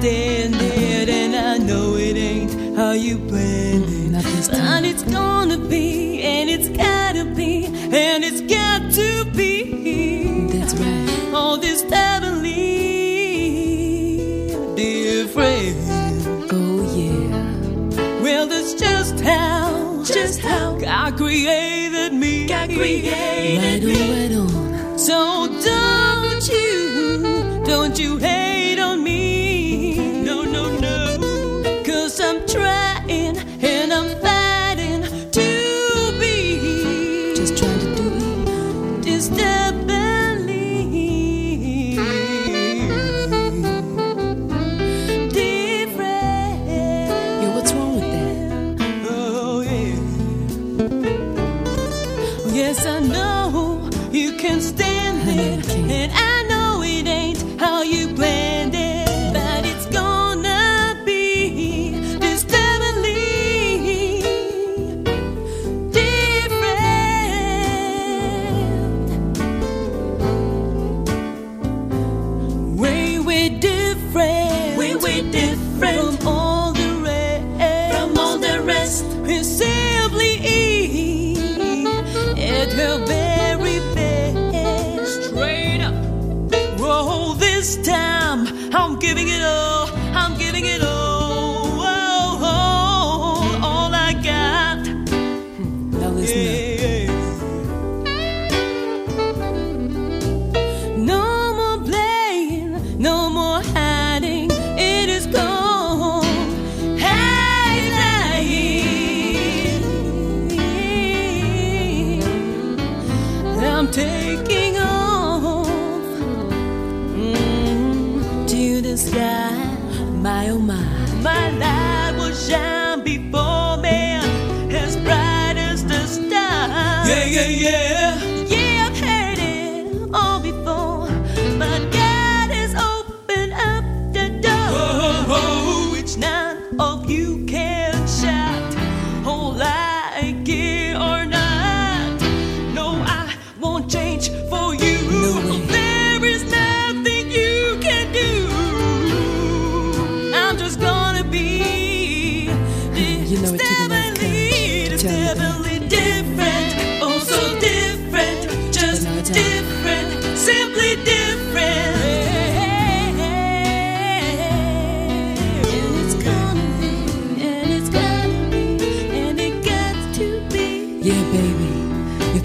stand 0.05 0.53
it, 0.61 1.09
and 1.09 1.35
I 1.35 1.57
know 1.57 1.95
it 1.95 2.15
ain't 2.15 2.77
how 2.77 2.91
you 2.91 3.17
planned 3.17 3.85
it. 3.85 4.11
Not 4.11 4.23
this 4.23 4.47
time. 4.47 4.83
But 4.83 4.89
it's 4.91 5.01
gonna 5.01 5.57
be, 5.57 6.21
and 6.21 6.47
it's 6.47 6.69
gotta 6.69 7.25
be, 7.25 7.65
and 7.65 8.23
it's 8.23 8.41
got 8.41 8.93
to 8.93 9.25
be. 9.31 10.47
That's 10.53 10.75
right. 10.75 11.33
All 11.33 11.57
this 11.57 11.81
heavenly 11.81 12.53
different. 14.75 15.75
Oh, 16.53 16.83
yeah. 16.95 18.21
Well, 18.21 18.45
that's 18.45 18.75
just 18.75 19.19
how, 19.21 20.03
just 20.03 20.39
how 20.39 20.77
God 20.77 21.17
created 21.17 22.13
me. 22.13 22.45
God 22.47 22.69
created 22.69 23.83
Right 23.83 24.37
on, 24.37 24.49
right 24.51 24.83
on. 24.83 24.99
So 24.99 25.47
don't 25.63 26.47
you, 26.47 27.63
don't 27.65 27.97
you 27.97 28.17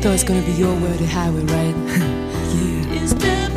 thought 0.00 0.14
it's 0.14 0.24
gonna 0.24 0.40
be 0.40 0.52
your 0.52 0.74
word, 0.80 0.98
the 0.98 1.06
highway, 1.06 1.42
right? 1.42 1.74
yeah. 2.56 3.02
It's 3.02 3.12
definitely 3.12 3.50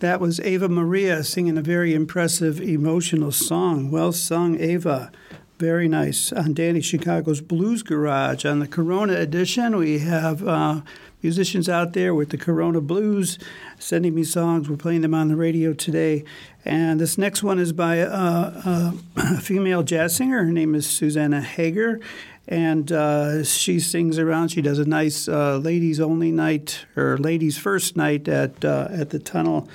That 0.00 0.20
was 0.20 0.40
Ava 0.40 0.68
Maria 0.68 1.22
singing 1.22 1.56
a 1.56 1.62
very 1.62 1.94
impressive, 1.94 2.60
emotional 2.60 3.30
song. 3.30 3.92
Well 3.92 4.10
sung, 4.10 4.58
Ava. 4.58 5.12
Very 5.60 5.86
nice. 5.86 6.32
On 6.32 6.52
Danny 6.52 6.80
Chicago's 6.80 7.40
Blues 7.40 7.84
Garage. 7.84 8.44
On 8.44 8.58
the 8.58 8.66
Corona 8.66 9.14
edition, 9.14 9.76
we 9.76 10.00
have 10.00 10.44
uh, 10.44 10.80
musicians 11.22 11.68
out 11.68 11.92
there 11.92 12.14
with 12.14 12.30
the 12.30 12.36
Corona 12.36 12.80
Blues 12.80 13.38
sending 13.78 14.14
me 14.14 14.24
songs. 14.24 14.68
We're 14.68 14.76
playing 14.76 15.02
them 15.02 15.14
on 15.14 15.28
the 15.28 15.36
radio 15.36 15.72
today. 15.72 16.24
And 16.64 17.00
this 17.00 17.18
next 17.18 17.42
one 17.42 17.58
is 17.58 17.72
by 17.72 18.00
uh, 18.00 18.62
uh, 18.64 18.92
a 19.36 19.40
female 19.40 19.82
jazz 19.82 20.16
singer. 20.16 20.44
Her 20.44 20.52
name 20.52 20.74
is 20.74 20.88
Susanna 20.88 21.40
Hager. 21.40 22.00
And 22.48 22.90
uh, 22.90 23.44
she 23.44 23.78
sings 23.78 24.18
around. 24.18 24.48
She 24.48 24.62
does 24.62 24.78
a 24.78 24.84
nice 24.84 25.28
uh, 25.28 25.58
ladies 25.58 26.00
only 26.00 26.32
night 26.32 26.86
or 26.96 27.16
ladies 27.16 27.56
first 27.56 27.96
night 27.96 28.26
at 28.26 28.64
uh, 28.64 28.88
at 28.90 29.10
the 29.10 29.20
tunnel 29.20 29.68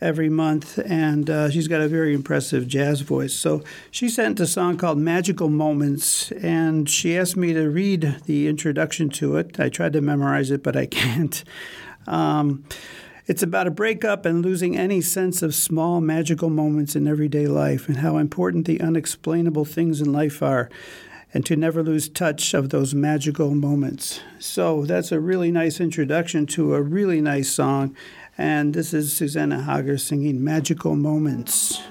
every 0.00 0.28
month, 0.28 0.78
and 0.78 1.28
uh, 1.28 1.50
she's 1.50 1.68
got 1.68 1.80
a 1.80 1.88
very 1.88 2.14
impressive 2.14 2.68
jazz 2.68 3.00
voice. 3.00 3.34
So 3.34 3.62
she 3.90 4.08
sent 4.08 4.38
a 4.40 4.46
song 4.46 4.76
called 4.76 4.98
Magical 4.98 5.48
Moments, 5.48 6.30
and 6.32 6.88
she 6.88 7.16
asked 7.16 7.36
me 7.36 7.52
to 7.52 7.68
read 7.68 8.16
the 8.26 8.48
introduction 8.48 9.08
to 9.10 9.36
it. 9.36 9.58
I 9.58 9.68
tried 9.68 9.92
to 9.94 10.00
memorize 10.00 10.50
it, 10.50 10.62
but 10.62 10.76
I 10.76 10.86
can't. 11.00 11.42
Um, 12.06 12.64
it's 13.26 13.42
about 13.42 13.66
a 13.66 13.70
breakup 13.70 14.24
and 14.24 14.42
losing 14.42 14.76
any 14.78 15.02
sense 15.02 15.42
of 15.42 15.54
small 15.54 16.00
magical 16.00 16.48
moments 16.48 16.96
in 16.96 17.06
everyday 17.06 17.46
life 17.46 17.86
and 17.86 17.98
how 17.98 18.16
important 18.16 18.66
the 18.66 18.80
unexplainable 18.80 19.66
things 19.66 20.00
in 20.00 20.12
life 20.12 20.42
are. 20.42 20.70
and 21.34 21.44
to 21.44 21.54
never 21.56 21.82
lose 21.82 22.08
touch 22.08 22.54
of 22.54 22.70
those 22.70 22.94
magical 22.94 23.54
moments. 23.54 24.20
So 24.38 24.86
that's 24.86 25.12
a 25.12 25.20
really 25.20 25.50
nice 25.50 25.78
introduction 25.78 26.46
to 26.46 26.74
a 26.74 26.80
really 26.80 27.20
nice 27.20 27.50
song. 27.50 27.94
And 28.40 28.72
this 28.72 28.94
is 28.94 29.12
Susanna 29.12 29.64
Hager 29.64 29.98
singing 29.98 30.44
Magical 30.44 30.94
Moments. 30.94 31.82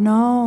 No 0.00 0.39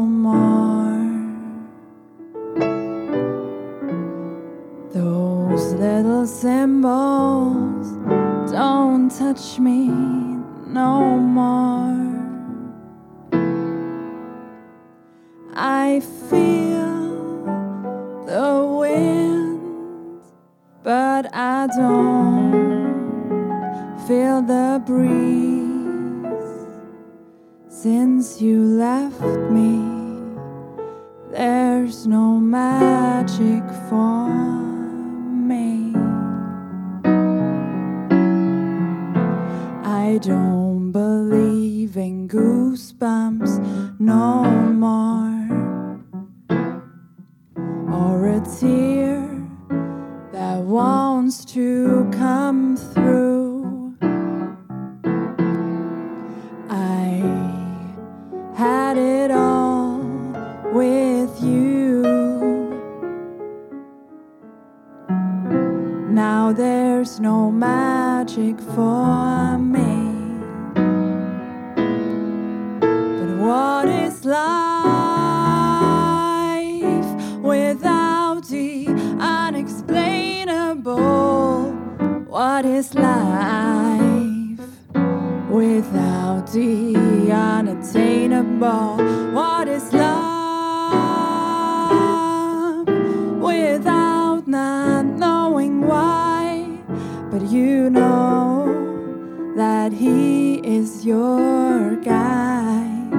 not 94.53 95.05
knowing 95.05 95.81
why? 95.81 96.77
But 97.31 97.41
you 97.49 97.89
know 97.89 99.55
that 99.57 99.91
he 99.91 100.57
is 100.57 101.03
your 101.03 101.95
guide. 101.95 103.13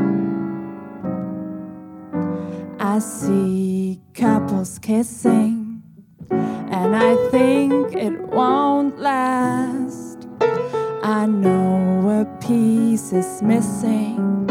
I 2.79 3.01
see 3.01 4.01
couples 4.15 4.79
kissing, 4.79 5.83
and 6.31 6.95
I 6.95 7.13
think 7.33 7.97
it 7.97 8.17
won't 8.29 9.01
last. 9.01 10.29
I 11.03 11.27
know 11.27 12.23
a 12.23 12.25
piece 12.47 13.13
is 13.13 13.43
missing, 13.43 14.47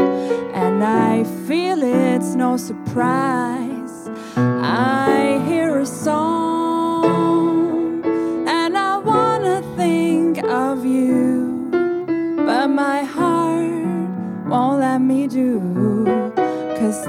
and 0.54 0.84
I 0.84 1.24
feel 1.48 1.82
it's 1.82 2.36
no 2.36 2.58
surprise. 2.58 3.96
I 4.36 5.23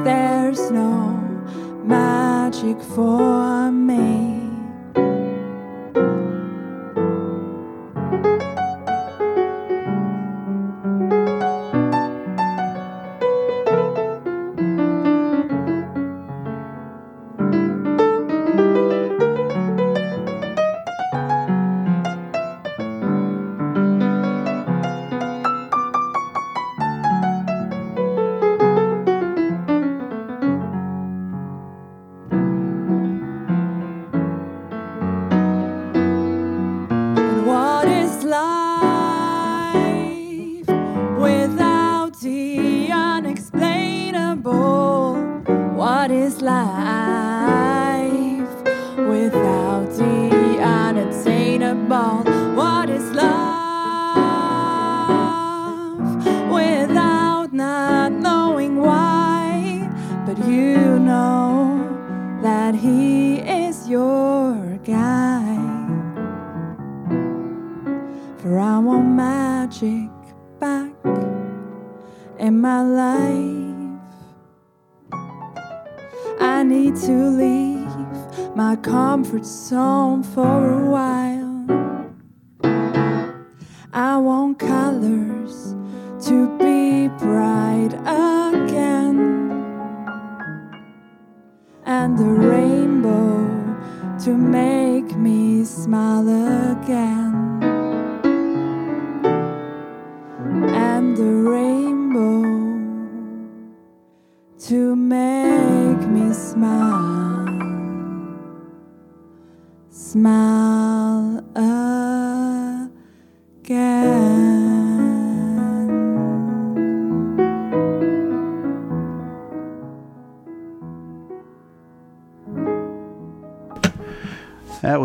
there's 0.04 0.70
no 0.70 1.16
magic 1.84 2.78
for 2.94 3.63
that 62.64 62.76
He 62.76 63.40
is 63.40 63.86
your 63.90 64.78
guide. 64.84 65.98
For 68.38 68.58
I 68.58 68.78
want 68.78 69.08
magic 69.08 70.08
back 70.58 70.94
in 72.38 72.62
my 72.62 72.80
life. 72.80 74.00
I 76.40 76.62
need 76.62 76.96
to 77.08 77.16
leave 77.42 78.56
my 78.56 78.76
comfort 78.76 79.44
zone 79.44 80.22
for 80.22 80.56
a 80.80 80.86
while. 80.96 81.66
I 83.92 84.16
want 84.16 84.58
colors 84.58 85.74
to 86.28 86.36
be 86.58 87.08
bright 87.18 87.92
and 92.04 92.18
the 92.18 92.24
rainbow 92.24 93.48
to 94.22 94.36
make 94.36 95.16
me 95.16 95.64
smile 95.64 96.28
again. 96.72 97.23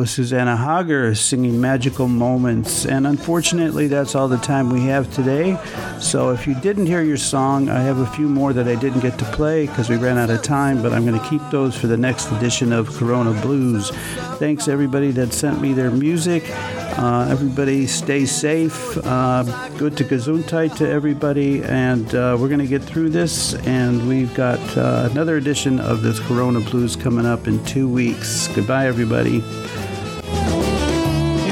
Susanna 0.10 0.58
Hager 0.58 1.14
singing 1.14 1.62
Magical 1.62 2.08
Moments. 2.08 2.86
And 2.86 3.06
unfortunately, 3.06 3.88
that's 3.88 4.16
all 4.16 4.28
the 4.28 4.38
time 4.38 4.70
we 4.70 4.82
have 4.82 5.14
today. 5.14 5.58
So 6.00 6.32
if 6.32 6.48
you 6.48 6.60
didn't 6.62 6.88
hear 6.88 7.02
your 7.02 7.18
song, 7.18 7.70
I 7.70 7.82
have 7.82 8.00
a 8.00 8.08
few 8.08 8.28
more 8.28 8.52
that 8.54 8.68
I 8.68 8.76
didn't 8.76 9.02
get 9.02 9.20
to 9.20 9.26
play 9.26 9.68
because 9.68 9.90
we 9.90 9.98
ran 9.98 10.18
out 10.18 10.30
of 10.30 10.42
time, 10.42 10.82
but 10.82 10.94
I'm 10.94 11.06
going 11.06 11.20
to 11.20 11.30
keep 11.30 11.42
those 11.52 11.78
for 11.78 11.88
the 11.88 11.98
next 11.98 12.32
edition 12.32 12.74
of 12.74 12.90
Corona 12.98 13.40
Blues. 13.42 13.92
Thanks 14.40 14.68
everybody 14.68 15.12
that 15.12 15.32
sent 15.34 15.62
me 15.62 15.74
their 15.74 15.92
music. 15.92 16.44
Uh, 16.98 17.28
everybody 17.30 17.88
stay 17.88 18.26
safe. 18.26 18.98
Uh, 19.06 19.44
good 19.78 19.96
to 19.98 20.04
Gesundheit 20.04 20.76
to 20.78 20.90
everybody. 20.90 21.64
And 21.64 22.14
uh, 22.14 22.36
we're 22.40 22.50
going 22.50 22.60
to 22.60 22.68
get 22.68 22.84
through 22.84 23.10
this. 23.10 23.54
And 23.66 24.08
we've 24.08 24.34
got 24.34 24.60
uh, 24.76 25.08
another 25.12 25.38
edition 25.38 25.80
of 25.80 26.02
this 26.02 26.20
Corona 26.20 26.60
Blues 26.60 26.96
coming 26.96 27.26
up 27.26 27.48
in 27.48 27.64
two 27.64 27.88
weeks. 27.88 28.48
Goodbye, 28.50 28.88
everybody. 28.88 29.42